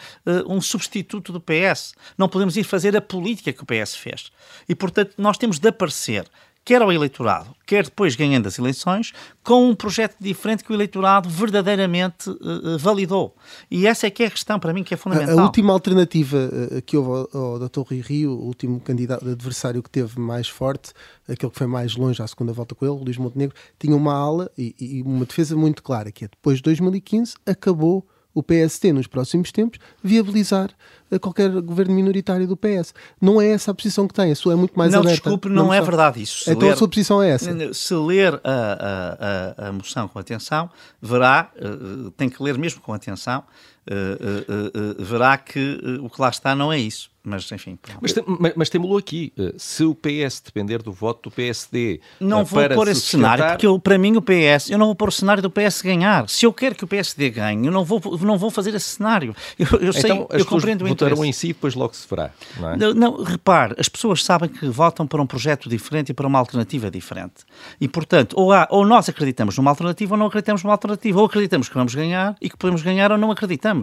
[0.48, 1.94] um substituto do PS.
[2.18, 4.32] Não podemos ir fazer a política que o PS fez.
[4.68, 6.26] E, portanto, nós temos de aparecer
[6.70, 9.12] quer ao eleitorado, quer depois ganhando as eleições,
[9.44, 13.36] com um projeto diferente que o eleitorado verdadeiramente uh, validou.
[13.72, 15.36] E essa é que é a questão para mim que é fundamental.
[15.36, 17.80] A, a última alternativa uh, que houve ao, ao Dr.
[17.90, 20.94] Rui Rio, o último candidato adversário que teve mais forte,
[21.28, 24.52] aquele que foi mais longe à segunda volta com ele, Luís Montenegro, tinha uma ala
[24.56, 28.08] e, e uma defesa muito clara, que é depois de 2015 acabou
[28.40, 30.72] o PST nos próximos tempos viabilizar
[31.18, 32.94] qualquer governo minoritário do PS.
[33.20, 35.22] Não é essa a posição que tem, a sua é muito mais não, aberta.
[35.22, 36.44] Desculpe, não, não é verdade isso.
[36.44, 37.74] Se então ler, a sua posição é essa.
[37.74, 40.70] Se ler a, a, a, a moção com atenção,
[41.02, 43.44] verá, uh, tem que ler mesmo com atenção,
[43.90, 47.10] uh, verá que o que lá está não é isso.
[47.24, 47.78] Mas, enfim.
[48.02, 49.34] Mas, mas, mas temos-lo aqui.
[49.58, 52.00] Se o PS depender do voto do PSD.
[52.20, 54.70] Não vou pôr esse cenário, porque eu, para mim o PS.
[54.70, 56.30] Eu não vou pôr o cenário do PS ganhar.
[56.30, 59.36] Se eu quero que o PSD ganhe, eu não vou, não vou fazer esse cenário.
[59.58, 62.32] Eu, eu sei, então, eu compreendo o votarão em si e depois logo se verá.
[62.58, 62.78] Não, é?
[62.78, 66.40] não, não, repare, as pessoas sabem que votam para um projeto diferente e para uma
[66.40, 67.44] alternativa diferente.
[67.80, 71.20] E, portanto, ou, há, ou nós acreditamos numa alternativa ou não acreditamos numa alternativa.
[71.20, 73.79] Ou acreditamos que vamos ganhar e que podemos ganhar ou não acreditamos.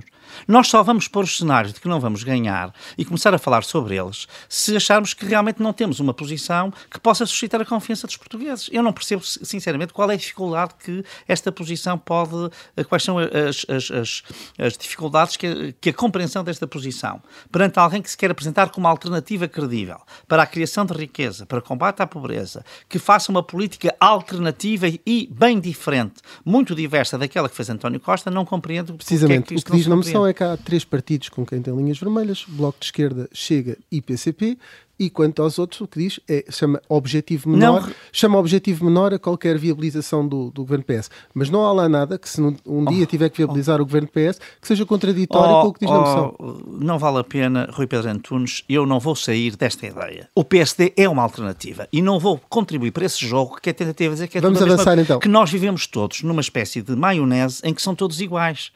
[0.46, 3.64] Nós só vamos pôr os cenários de que não vamos ganhar e começar a falar
[3.64, 8.06] sobre eles se acharmos que realmente não temos uma posição que possa suscitar a confiança
[8.06, 8.68] dos portugueses.
[8.72, 12.50] Eu não percebo, sinceramente, qual é a dificuldade que esta posição pode.
[12.88, 14.22] Quais são as, as, as,
[14.58, 18.86] as dificuldades que, que a compreensão desta posição perante alguém que se quer apresentar como
[18.86, 23.42] uma alternativa credível para a criação de riqueza, para combate à pobreza, que faça uma
[23.42, 29.48] política alternativa e bem diferente, muito diversa daquela que fez António Costa, não compreendo Precisamente,
[29.48, 31.60] que é que o que diz na moção é que há três partidos com quem
[31.60, 34.58] tem linhas vermelhas, Bloco de Esquerda, Chega e PCP,
[34.98, 37.94] e quanto aos outros, o que diz é chama objetivo menor, não.
[38.10, 41.10] chama objetivo menor a qualquer viabilização do, do governo PS.
[41.34, 43.86] Mas não há lá nada que, se um, oh, dia tiver que viabilizar oh, o
[43.86, 46.34] governo PS, que seja contraditório oh, com o que diz na moção.
[46.38, 50.28] Oh, não vale a pena, Rui Pedro Antunes, eu não vou sair desta ideia.
[50.34, 54.10] O PSD é uma alternativa e não vou contribuir para esse jogo que é tentativa
[54.10, 55.18] de dizer que é Vamos avançar então.
[55.18, 58.72] Que nós vivemos todos numa espécie de maionese em que são todos iguais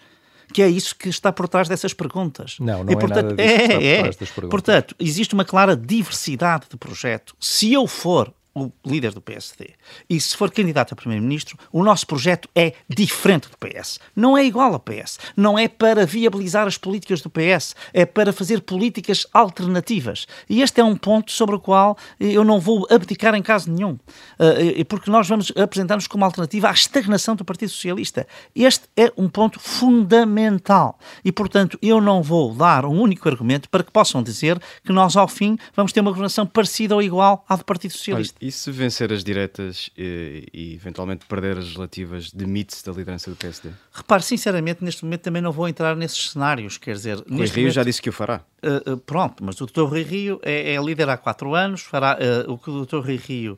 [0.52, 2.56] que é isso que está por trás dessas perguntas.
[2.60, 4.48] Não, não e, portanto, é nada disso é, é, é.
[4.48, 7.34] Portanto, existe uma clara diversidade de projeto.
[7.40, 9.70] Se eu for o líder do PSD.
[10.08, 14.00] E se for candidato a primeiro-ministro, o nosso projeto é diferente do PS.
[14.14, 15.18] Não é igual ao PS.
[15.36, 17.74] Não é para viabilizar as políticas do PS.
[17.92, 20.26] É para fazer políticas alternativas.
[20.48, 23.98] E este é um ponto sobre o qual eu não vou abdicar em caso nenhum.
[24.38, 28.26] Eh, porque nós vamos apresentar-nos como alternativa à estagnação do Partido Socialista.
[28.54, 30.98] Este é um ponto fundamental.
[31.24, 35.16] E, portanto, eu não vou dar um único argumento para que possam dizer que nós,
[35.16, 38.36] ao fim, vamos ter uma governação parecida ou igual à do Partido Socialista.
[38.50, 43.36] E se vencer as diretas e, e eventualmente perder as relativas, demite-se da liderança do
[43.36, 43.70] PSD?
[43.92, 46.76] Repare, sinceramente, neste momento também não vou entrar nesses cenários.
[46.76, 48.44] Quer dizer, Rui Rio momento, já disse que o fará.
[48.60, 49.82] Uh, uh, pronto, mas o Dr.
[49.82, 52.96] Rui Rio é, é, líder há quatro anos, fará uh, o que o Dr.
[52.96, 53.56] Rui Rio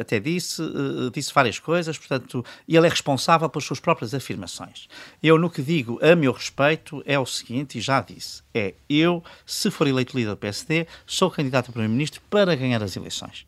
[0.00, 0.62] até disse,
[1.12, 4.88] disse várias coisas, portanto, ele é responsável pelas suas próprias afirmações.
[5.22, 9.22] Eu, no que digo a meu respeito, é o seguinte, e já disse, é eu,
[9.44, 13.44] se for eleito líder do PSD, sou candidato a Primeiro-Ministro para ganhar as eleições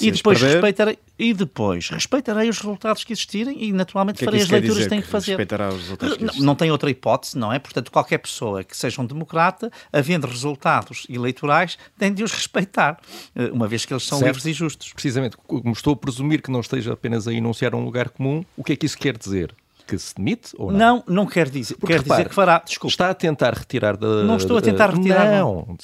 [0.00, 0.54] e depois perder...
[0.54, 4.60] respeitarei e depois respeitarei os resultados que existirem e naturalmente que farei é que as
[4.60, 5.32] leituras que tenho que fazer.
[5.32, 7.58] Respeitará os resultados não, não tem outra hipótese, não é?
[7.58, 13.00] Portanto, qualquer pessoa que seja um democrata, havendo resultados eleitorais, tem de os respeitar,
[13.34, 14.28] eh, uma vez que eles são certo.
[14.28, 14.92] livres e justos.
[14.92, 18.62] Precisamente, como estou a presumir que não esteja apenas a enunciar um lugar comum, o
[18.62, 19.54] que é que isso quer dizer?
[19.86, 20.78] Que se demite ou não?
[20.78, 21.76] Não, não quer dizer.
[21.76, 22.62] Porque, quer repara, dizer que fará.
[22.64, 22.92] Desculpa.
[22.92, 24.24] Está a tentar retirar da.
[24.24, 25.30] Não estou a tentar retirar.
[25.30, 25.76] Não,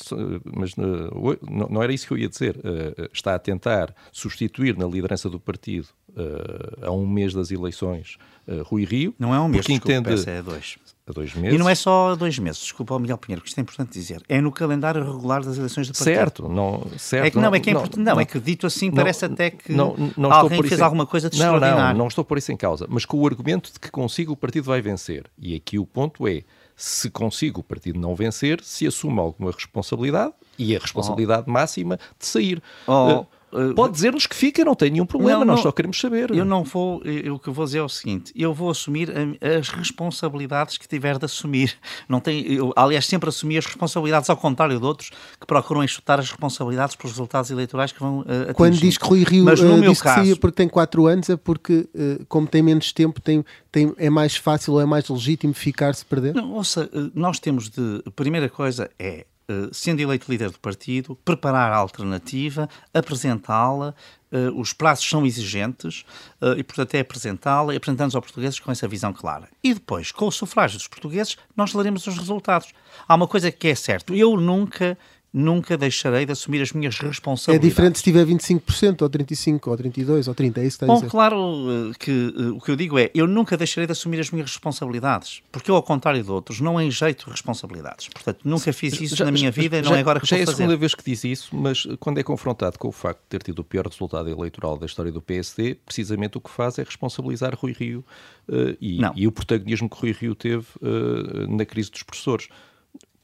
[0.45, 1.39] mas uh,
[1.71, 2.57] não era isso que eu ia dizer.
[2.57, 8.19] Uh, está a tentar substituir na liderança do partido uh, a um mês das eleições
[8.65, 9.15] Rui Rio.
[9.19, 10.29] Não é um mês, desculpa, entende...
[10.29, 10.77] é dois
[11.07, 11.55] a dois meses.
[11.55, 14.23] E não é só dois meses, desculpa, Miguel Pinheiro, que isto é importante dizer.
[14.29, 16.15] É no calendário regular das eleições do partido.
[16.15, 17.27] Certo, não, certo.
[17.27, 17.99] É que não, é que é importante.
[17.99, 21.07] Não, não, é que dito assim não, parece até que não, não alguém fez alguma
[21.07, 21.93] coisa de não, extraordinário.
[21.93, 24.37] Não, não estou por isso em causa, mas com o argumento de que consigo o
[24.37, 25.25] partido vai vencer.
[25.39, 26.43] E aqui o ponto é,
[26.77, 31.51] se consigo o partido não vencer, se assume alguma responsabilidade e a responsabilidade oh.
[31.51, 32.63] máxima de sair.
[32.87, 33.21] Oh.
[33.21, 33.27] Uh,
[33.75, 36.31] Pode dizer-nos que fica, não tem nenhum problema, não, nós só queremos saber.
[36.31, 39.69] Eu não vou, eu, o que vou dizer é o seguinte: eu vou assumir as
[39.69, 41.75] responsabilidades que tiver de assumir.
[42.09, 46.19] Não tem, eu, aliás, sempre assumi as responsabilidades, ao contrário de outros que procuram enxutar
[46.19, 48.55] as responsabilidades pelos resultados eleitorais que vão uh, atingir.
[48.55, 51.07] Quando diz que Rui Rio Mas, no uh, meu caso, que saia porque tem 4
[51.07, 54.87] anos, é porque, uh, como tem menos tempo, tem, tem, é mais fácil ou é
[54.87, 56.35] mais legítimo ficar-se perder?
[56.35, 58.03] Não, ouça, nós temos de.
[58.07, 59.27] A primeira coisa é eh,
[59.73, 63.95] sendo eleito líder do partido, preparar a alternativa, apresentá-la.
[64.31, 66.07] Uh, os prazos são exigentes
[66.41, 69.47] uh, e, portanto, é apresentá-la e apresentando-nos aos portugueses com essa visão clara.
[69.63, 72.73] E depois, com o sufrágio dos portugueses, nós leremos os resultados.
[73.07, 74.97] Há uma coisa que é certo: eu nunca
[75.33, 77.67] nunca deixarei de assumir as minhas responsabilidades.
[77.67, 80.87] É diferente se tiver 25%, ou 35%, ou 32%, ou 30%, é isso que está
[80.87, 81.11] Bom, a dizer?
[81.11, 84.31] claro eh, que uh, o que eu digo é, eu nunca deixarei de assumir as
[84.31, 88.09] minhas responsabilidades, porque eu, ao contrário de outros, não enjeito responsabilidades.
[88.09, 90.43] Portanto, nunca fiz isso já, na minha vida e não é agora que Já é
[90.43, 93.43] a segunda vez que diz isso, mas quando é confrontado com o facto de ter
[93.43, 97.55] tido o pior resultado eleitoral da história do PSD, precisamente o que faz é responsabilizar
[97.57, 98.05] Rui Rio
[98.49, 102.49] uh, e, e, o protagonismo que Rui Rio teve uh, na crise dos professores.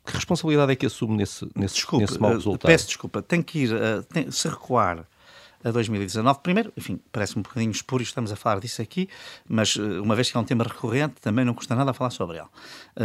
[0.08, 2.70] Que responsabilidade é que assume nesse, nesse, desculpa, nesse mau eh, resultado?
[2.70, 5.06] Peço desculpa, tem que ir, uh, tem, se recuar
[5.62, 6.38] a 2019.
[6.42, 9.06] Primeiro, enfim, parece um bocadinho espúrio, estamos a falar disso aqui,
[9.46, 12.08] mas uh, uma vez que é um tema recorrente, também não custa nada a falar
[12.08, 12.48] sobre ele.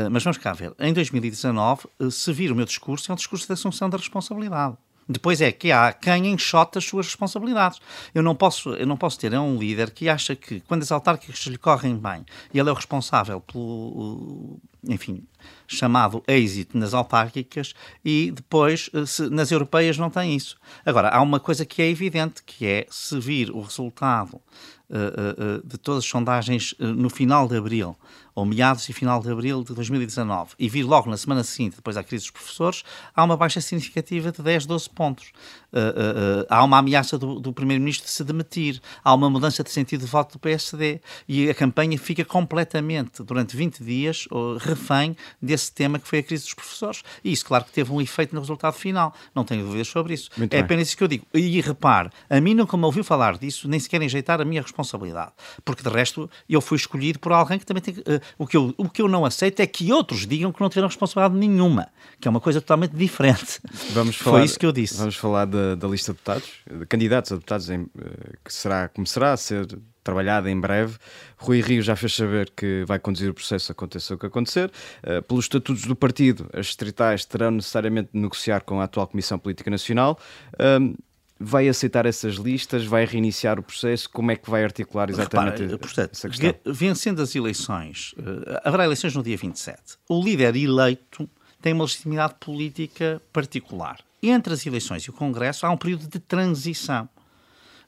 [0.10, 0.74] Mas vamos cá ver.
[0.80, 4.78] Em 2019, se vir o meu discurso, é um discurso de assunção da responsabilidade.
[5.08, 7.80] Depois é que há quem enxota as suas responsabilidades.
[8.16, 10.91] Eu não posso, eu não posso ter é um líder que acha que quando as
[10.91, 14.58] autárquicas lhe correm bem e ele é o responsável pelo,
[14.88, 15.24] enfim,
[15.68, 17.74] chamado êxito nas autárquicas
[18.04, 20.58] e depois eh, se, nas europeias não tem isso.
[20.86, 25.58] Agora, há uma coisa que é evidente, que é se vir o resultado uh, uh,
[25.60, 27.98] uh, de todas as sondagens no final de abril
[28.36, 31.96] ou meados e final de abril de 2019, e vir logo na semana seguinte, depois
[31.96, 32.84] da crise dos professores,
[33.16, 35.32] há uma baixa significativa de 10, 12 pontos.
[35.72, 39.64] Uh, uh, uh, há uma ameaça do, do Primeiro-Ministro de se demitir, há uma mudança
[39.64, 44.28] de sentido de voto do PSD e a campanha fica completamente, durante 20 dias,
[44.74, 47.04] refém desse tema que foi a crise dos professores.
[47.24, 49.14] E isso, claro, que teve um efeito no resultado final.
[49.34, 50.30] Não tenho dúvidas sobre isso.
[50.38, 50.66] Muito é bem.
[50.66, 51.26] apenas isso que eu digo.
[51.34, 55.32] E repare, a mim nunca me ouviu falar disso, nem sequer enjeitar a minha responsabilidade.
[55.64, 57.96] Porque, de resto, eu fui escolhido por alguém que também tem.
[58.38, 60.88] o, que eu, o que eu não aceito é que outros digam que não tiveram
[60.88, 63.60] responsabilidade nenhuma, que é uma coisa totalmente diferente.
[63.92, 64.98] Vamos falar, Foi isso que eu disse.
[64.98, 68.90] Vamos falar da, da lista de deputados, de candidatos a deputados, em, eh, que será,
[68.90, 69.68] começará a ser
[70.04, 70.97] trabalhada em breve.
[71.38, 74.72] Rui Rio já fez saber que vai conduzir o processo, aconteça o que acontecer.
[75.04, 79.39] Uh, pelos estatutos do partido, as distritais terão necessariamente de negociar com a atual Comissão
[79.39, 80.20] Política Nacional.
[80.54, 80.95] Uh,
[81.39, 82.86] vai aceitar essas listas?
[82.86, 84.10] Vai reiniciar o processo?
[84.10, 86.54] Como é que vai articular exatamente Repara, portanto, essa questão?
[86.66, 89.82] Vencendo as eleições, uh, haverá eleições no dia 27.
[90.10, 91.30] O líder eleito
[91.62, 93.99] tem uma legitimidade política particular.
[94.22, 97.10] Entre as eleições e o Congresso há um período de transição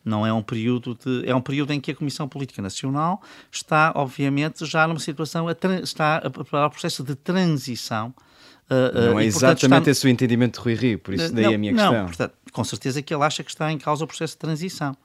[0.05, 3.91] não é um período de, é um período em que a Comissão Política Nacional está,
[3.95, 8.13] obviamente, já numa situação, a, está a preparar o processo de transição.
[8.69, 9.91] Uh, não é e, exatamente portanto, está...
[9.91, 11.93] esse o entendimento de Rui Rio, por isso daí não, a minha questão.
[11.93, 14.95] Não, portanto, com certeza que ele acha que está em causa o processo de transição.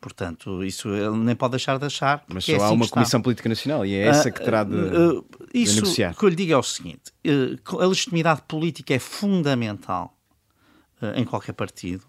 [0.00, 2.22] Portanto, isso ele nem pode deixar de achar.
[2.28, 4.74] Mas só é há assim uma Comissão Política Nacional e é essa que terá de,
[4.74, 6.12] uh, uh, isso, de negociar.
[6.12, 10.14] O que eu lhe digo é o seguinte: uh, a legitimidade política é fundamental
[11.14, 12.04] em qualquer partido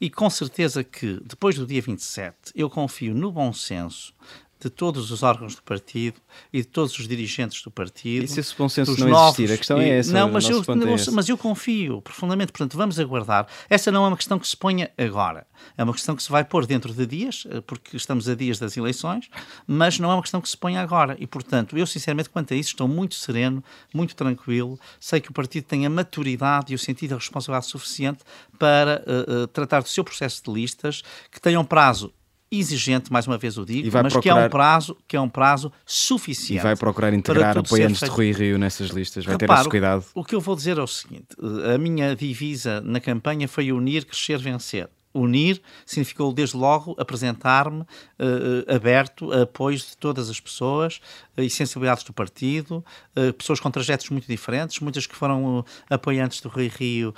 [0.00, 4.14] e com certeza que, depois do dia 27, eu confio no bom senso
[4.60, 6.20] de todos os órgãos do partido
[6.52, 8.24] e de todos os dirigentes do partido.
[8.24, 9.54] E se esse bom senso não novos, existir?
[9.54, 10.12] A questão é essa.
[10.12, 12.50] Não, mas eu, é mas eu confio profundamente.
[12.50, 13.46] Portanto, vamos aguardar.
[13.70, 15.46] Essa não é uma questão que se ponha agora.
[15.76, 18.58] É uma questão que se vai pôr dentro de dias, eh, porque estamos a dias
[18.58, 19.28] das eleições,
[19.66, 21.16] mas não é uma questão que se ponha agora.
[21.20, 23.62] E, portanto, eu, sinceramente, quanto a isso, estou muito sereno,
[23.94, 24.78] muito tranquilo.
[24.98, 28.20] Sei que o partido tem a maturidade e o sentido da responsabilidade suficiente
[28.58, 32.12] para uh, uh, tratar do seu processo de listas, que tenham prazo
[32.50, 34.22] exigente, mais uma vez o digo, mas procurar...
[34.22, 36.60] que é um prazo que é um prazo suficiente.
[36.60, 40.04] E vai procurar integrar apoiantes de Rui Rio nessas listas, vai ter esse cuidado.
[40.14, 41.28] O, o que eu vou dizer é o seguinte:
[41.74, 48.74] a minha divisa na campanha foi unir, crescer, vencer unir significou desde logo apresentar-me uh,
[48.74, 51.00] aberto a apoios de todas as pessoas
[51.36, 52.84] uh, e sensibilidades do partido,
[53.16, 57.14] uh, pessoas com trajetos muito diferentes, muitas que foram apoiantes do Rui Rio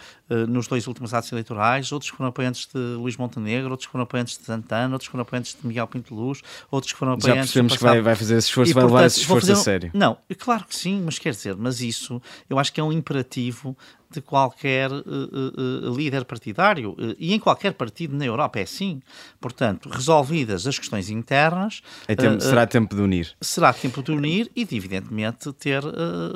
[0.49, 4.45] nos dois últimos atos eleitorais, outros foram apoiantes de Luís Montenegro, outros foram apoiantes de
[4.45, 7.51] Santana, outros foram apoiantes de Miguel Pinto Luz, outros que foram apoiantes...
[7.51, 9.91] Já percebemos que vai, vai, fazer esse esforço, e, vai levar esse esforço a sério.
[9.93, 13.76] Não, claro que sim, mas quer dizer, mas isso eu acho que é um imperativo
[14.11, 16.93] de qualquer uh, uh, líder partidário.
[16.93, 19.01] Uh, e em qualquer partido na Europa é assim.
[19.41, 21.81] Portanto, resolvidas as questões internas.
[22.09, 23.37] É tempo, será tempo de unir.
[23.41, 25.83] Será tempo de unir e de, evidentemente, ter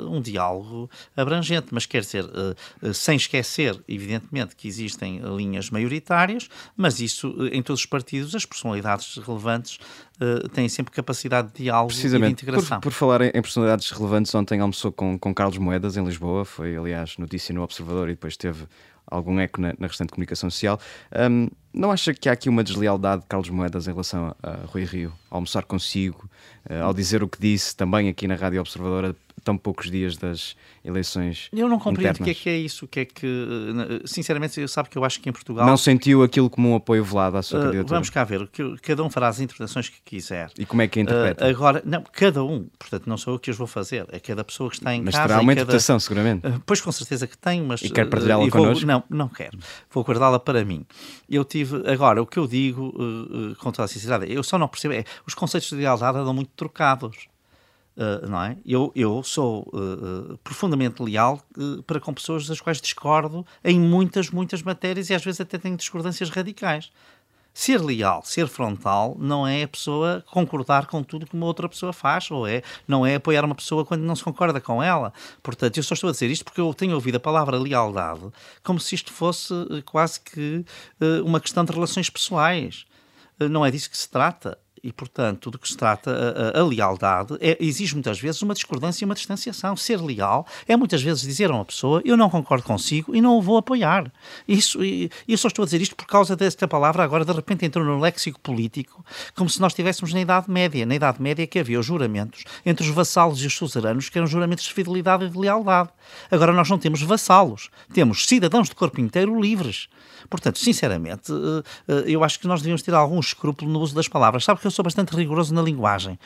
[0.07, 1.67] um diálogo abrangente.
[1.71, 2.25] Mas quer dizer,
[2.93, 9.17] sem esquecer, evidentemente, que existem linhas maioritárias, mas isso, em todos os partidos, as personalidades
[9.17, 9.79] relevantes
[10.21, 12.79] uh, têm sempre capacidade de diálogo e de integração.
[12.79, 16.75] Por, por falar em, personalidades relevantes, ontem almoçou com, com Carlos Moedas em Lisboa, foi
[16.75, 18.65] aliás notícia no Observador e depois teve
[19.07, 20.79] algum eco na, na restante comunicação social.
[21.29, 24.65] Um, não acha que há aqui uma deslealdade de Carlos Moedas em relação a, a
[24.65, 26.29] Rui Rio, almoçar consigo,
[26.81, 31.49] ao dizer o que disse também aqui na Rádio Observadora, tão poucos dias das eleições
[31.53, 33.27] Eu não compreendo o que é que é isso, o que é que,
[34.05, 35.65] sinceramente, eu sabe que eu acho que em Portugal...
[35.65, 37.95] Não sentiu aquilo como um apoio velado à sua uh, candidatura?
[37.95, 38.49] Vamos cá ver,
[38.81, 40.49] cada um fará as interpretações que quiser.
[40.57, 41.45] E como é que interpreta?
[41.45, 44.43] Uh, agora, não, cada um, portanto, não sou eu que os vou fazer, é cada
[44.43, 45.23] pessoa que está em mas casa...
[45.23, 45.61] Mas terá uma cada...
[45.61, 46.47] interpretação, seguramente.
[46.47, 47.81] Uh, pois, com certeza que tem, mas...
[47.81, 48.85] E quer partilhá-la connosco?
[48.85, 49.59] Não, não quero.
[49.91, 50.85] Vou guardá-la para mim.
[51.29, 51.83] Eu tive...
[51.87, 52.93] Agora, o que eu digo,
[53.59, 56.54] com toda a sinceridade, eu só não percebo, é, os conceitos de lealdade andam muito
[56.55, 57.27] trocados.
[57.95, 58.57] Uh, não é?
[58.65, 61.41] eu, eu sou uh, uh, profundamente leal
[61.87, 65.77] para com pessoas das quais discordo em muitas, muitas matérias e às vezes até tenho
[65.77, 66.91] discordâncias radicais.
[67.53, 71.93] Ser leal, ser frontal, não é a pessoa concordar com tudo que uma outra pessoa
[71.93, 75.13] faz, ou é, não é apoiar uma pessoa quando não se concorda com ela.
[75.41, 78.29] Portanto, eu só estou a dizer isto porque eu tenho ouvido a palavra lealdade
[78.61, 79.53] como se isto fosse
[79.85, 80.65] quase que
[81.23, 82.85] uma questão de relações pessoais.
[83.39, 86.63] Não é disso que se trata e, portanto, do que se trata, a, a, a
[86.63, 89.75] lealdade é, exige muitas vezes uma discordância e uma distanciação.
[89.75, 93.35] Ser leal é muitas vezes dizer a uma pessoa eu não concordo consigo e não
[93.35, 94.11] o vou apoiar.
[94.47, 97.65] Isso, e eu só estou a dizer isto por causa desta palavra agora de repente
[97.65, 100.85] entrou no léxico político como se nós estivéssemos na Idade Média.
[100.85, 104.27] Na Idade Média que havia os juramentos entre os vassalos e os suzeranos que eram
[104.27, 105.89] juramentos de fidelidade e de lealdade.
[106.29, 109.89] Agora nós não temos vassalos, temos cidadãos de corpo inteiro livres.
[110.29, 114.07] Portanto, sinceramente, eh, eh, eu acho que nós devíamos ter algum escrúpulo no uso das
[114.07, 114.43] palavras.
[114.43, 116.19] Sabe que eu sou bastante rigoroso na linguagem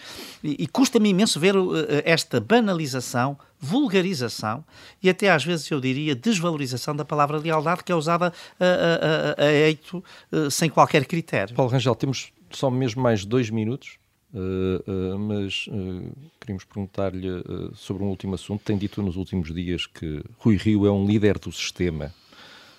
[0.43, 4.63] e, custa-me imenso ver eh, esta banalização, vulgarização
[5.01, 9.43] e até às vezes eu diria desvalorização da palavra lealdade que é usada a, a,
[9.43, 10.03] a, a eito
[10.49, 11.55] sem qualquer critério.
[11.55, 13.97] Paulo Rangel, temos só mesmo mais dois minutos.
[14.31, 17.27] Uh, uh, mas uh, queríamos perguntar-lhe
[17.73, 18.61] sobre um último assunto.
[18.63, 22.13] Tem dito nos últimos dias que Rui Rio é um líder do sistema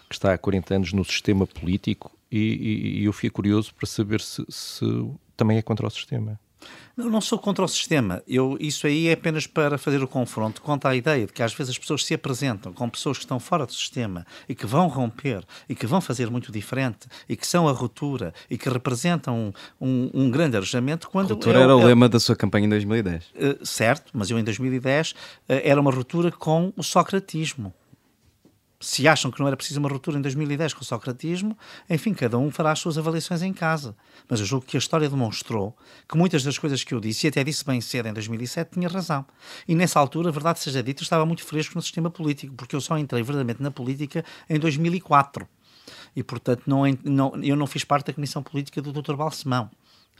[0.08, 3.86] que está há 40 anos no sistema político e, e, e eu fiquei curioso para
[3.86, 4.84] saber se, se,
[5.40, 6.38] também é contra o sistema.
[6.94, 8.22] Não, não sou contra o sistema.
[8.28, 11.54] Eu, isso aí é apenas para fazer o confronto contra a ideia de que às
[11.54, 14.86] vezes as pessoas se apresentam com pessoas que estão fora do sistema e que vão
[14.86, 19.54] romper e que vão fazer muito diferente e que são a ruptura e que representam
[19.80, 21.08] um, um, um grande arejamento.
[21.08, 23.24] Quando ruptura era o lema da sua campanha em 2010.
[23.24, 25.14] Uh, eh, certo, mas eu em 2010 uh,
[25.48, 27.72] eh, era uma ruptura com o socratismo
[28.80, 31.56] se acham que não era preciso uma ruptura em 2010 com o socratismo,
[31.88, 33.94] enfim, cada um fará as suas avaliações em casa.
[34.26, 35.76] Mas eu julgo que a história demonstrou
[36.08, 38.88] que muitas das coisas que eu disse, e até disse bem cedo em 2007, tinha
[38.88, 39.26] razão.
[39.68, 42.80] E nessa altura, a verdade seja dita, estava muito fresco no sistema político, porque eu
[42.80, 45.46] só entrei verdadeiramente na política em 2004.
[46.16, 49.14] E, portanto, não, não, eu não fiz parte da comissão política do Dr.
[49.14, 49.70] Balsemão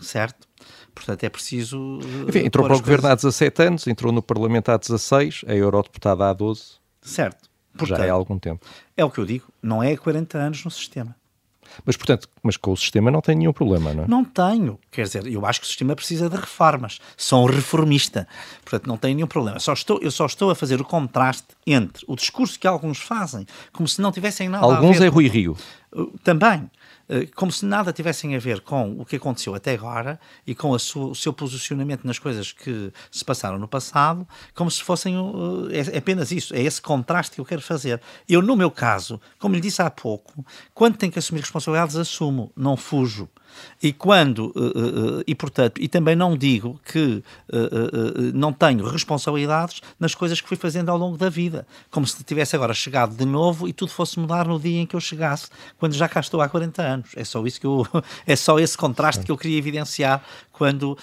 [0.02, 0.48] certo?
[0.94, 1.98] Portanto, é preciso.
[2.26, 6.30] Enfim, entrou para o governo há 17 anos, entrou no Parlamento há 16, é eurodeputada
[6.30, 6.62] há 12.
[7.02, 7.49] Certo.
[7.76, 8.66] Portanto, já é há algum tempo.
[8.96, 11.14] É o que eu digo, não é 40 anos no sistema.
[11.84, 14.08] Mas, portanto, mas com o sistema não tem nenhum problema, não é?
[14.08, 14.78] Não tenho.
[14.90, 16.98] Quer dizer, eu acho que o sistema precisa de reformas.
[17.16, 18.26] Sou um reformista.
[18.64, 19.58] Portanto, não tenho nenhum problema.
[19.60, 23.46] Só estou, eu só estou a fazer o contraste entre o discurso que alguns fazem,
[23.72, 24.86] como se não tivessem nada alguns a ver...
[24.86, 25.56] Alguns é Rui Rio.
[26.24, 26.68] Também.
[27.10, 30.78] Eh, como se nada tivessem a ver com o que aconteceu até agora e com
[30.78, 35.16] sua, o seu posicionamento nas coisas que se passaram no passado, como se fossem
[35.72, 38.00] é, apenas isso, é esse contraste que eu quero fazer.
[38.28, 42.52] Eu, no meu caso, como lhe disse há pouco, quando tenho que assumir responsabilidades, assumo,
[42.56, 43.28] não fujo.
[43.82, 47.22] E quando, uh, uh, e portanto, e também não digo que
[47.52, 52.22] uh, não tenho responsabilidades nas coisas que fui fazendo ao longo da vida, como se
[52.22, 55.48] tivesse agora chegado de novo e tudo fosse mudar no dia em que eu chegasse,
[55.78, 57.10] quando já cá estou há 40 anos.
[57.16, 57.86] É só isso que eu,
[58.26, 60.22] é só esse contraste que eu queria evidenciar
[60.52, 60.96] quando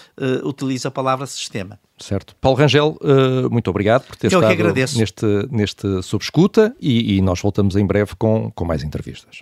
[0.43, 1.79] utilizo a palavra sistema.
[1.97, 2.35] Certo.
[2.39, 2.95] Paulo Rangel,
[3.49, 8.15] muito obrigado por ter eu estado neste, neste Subscuta e, e nós voltamos em breve
[8.15, 9.41] com, com mais entrevistas.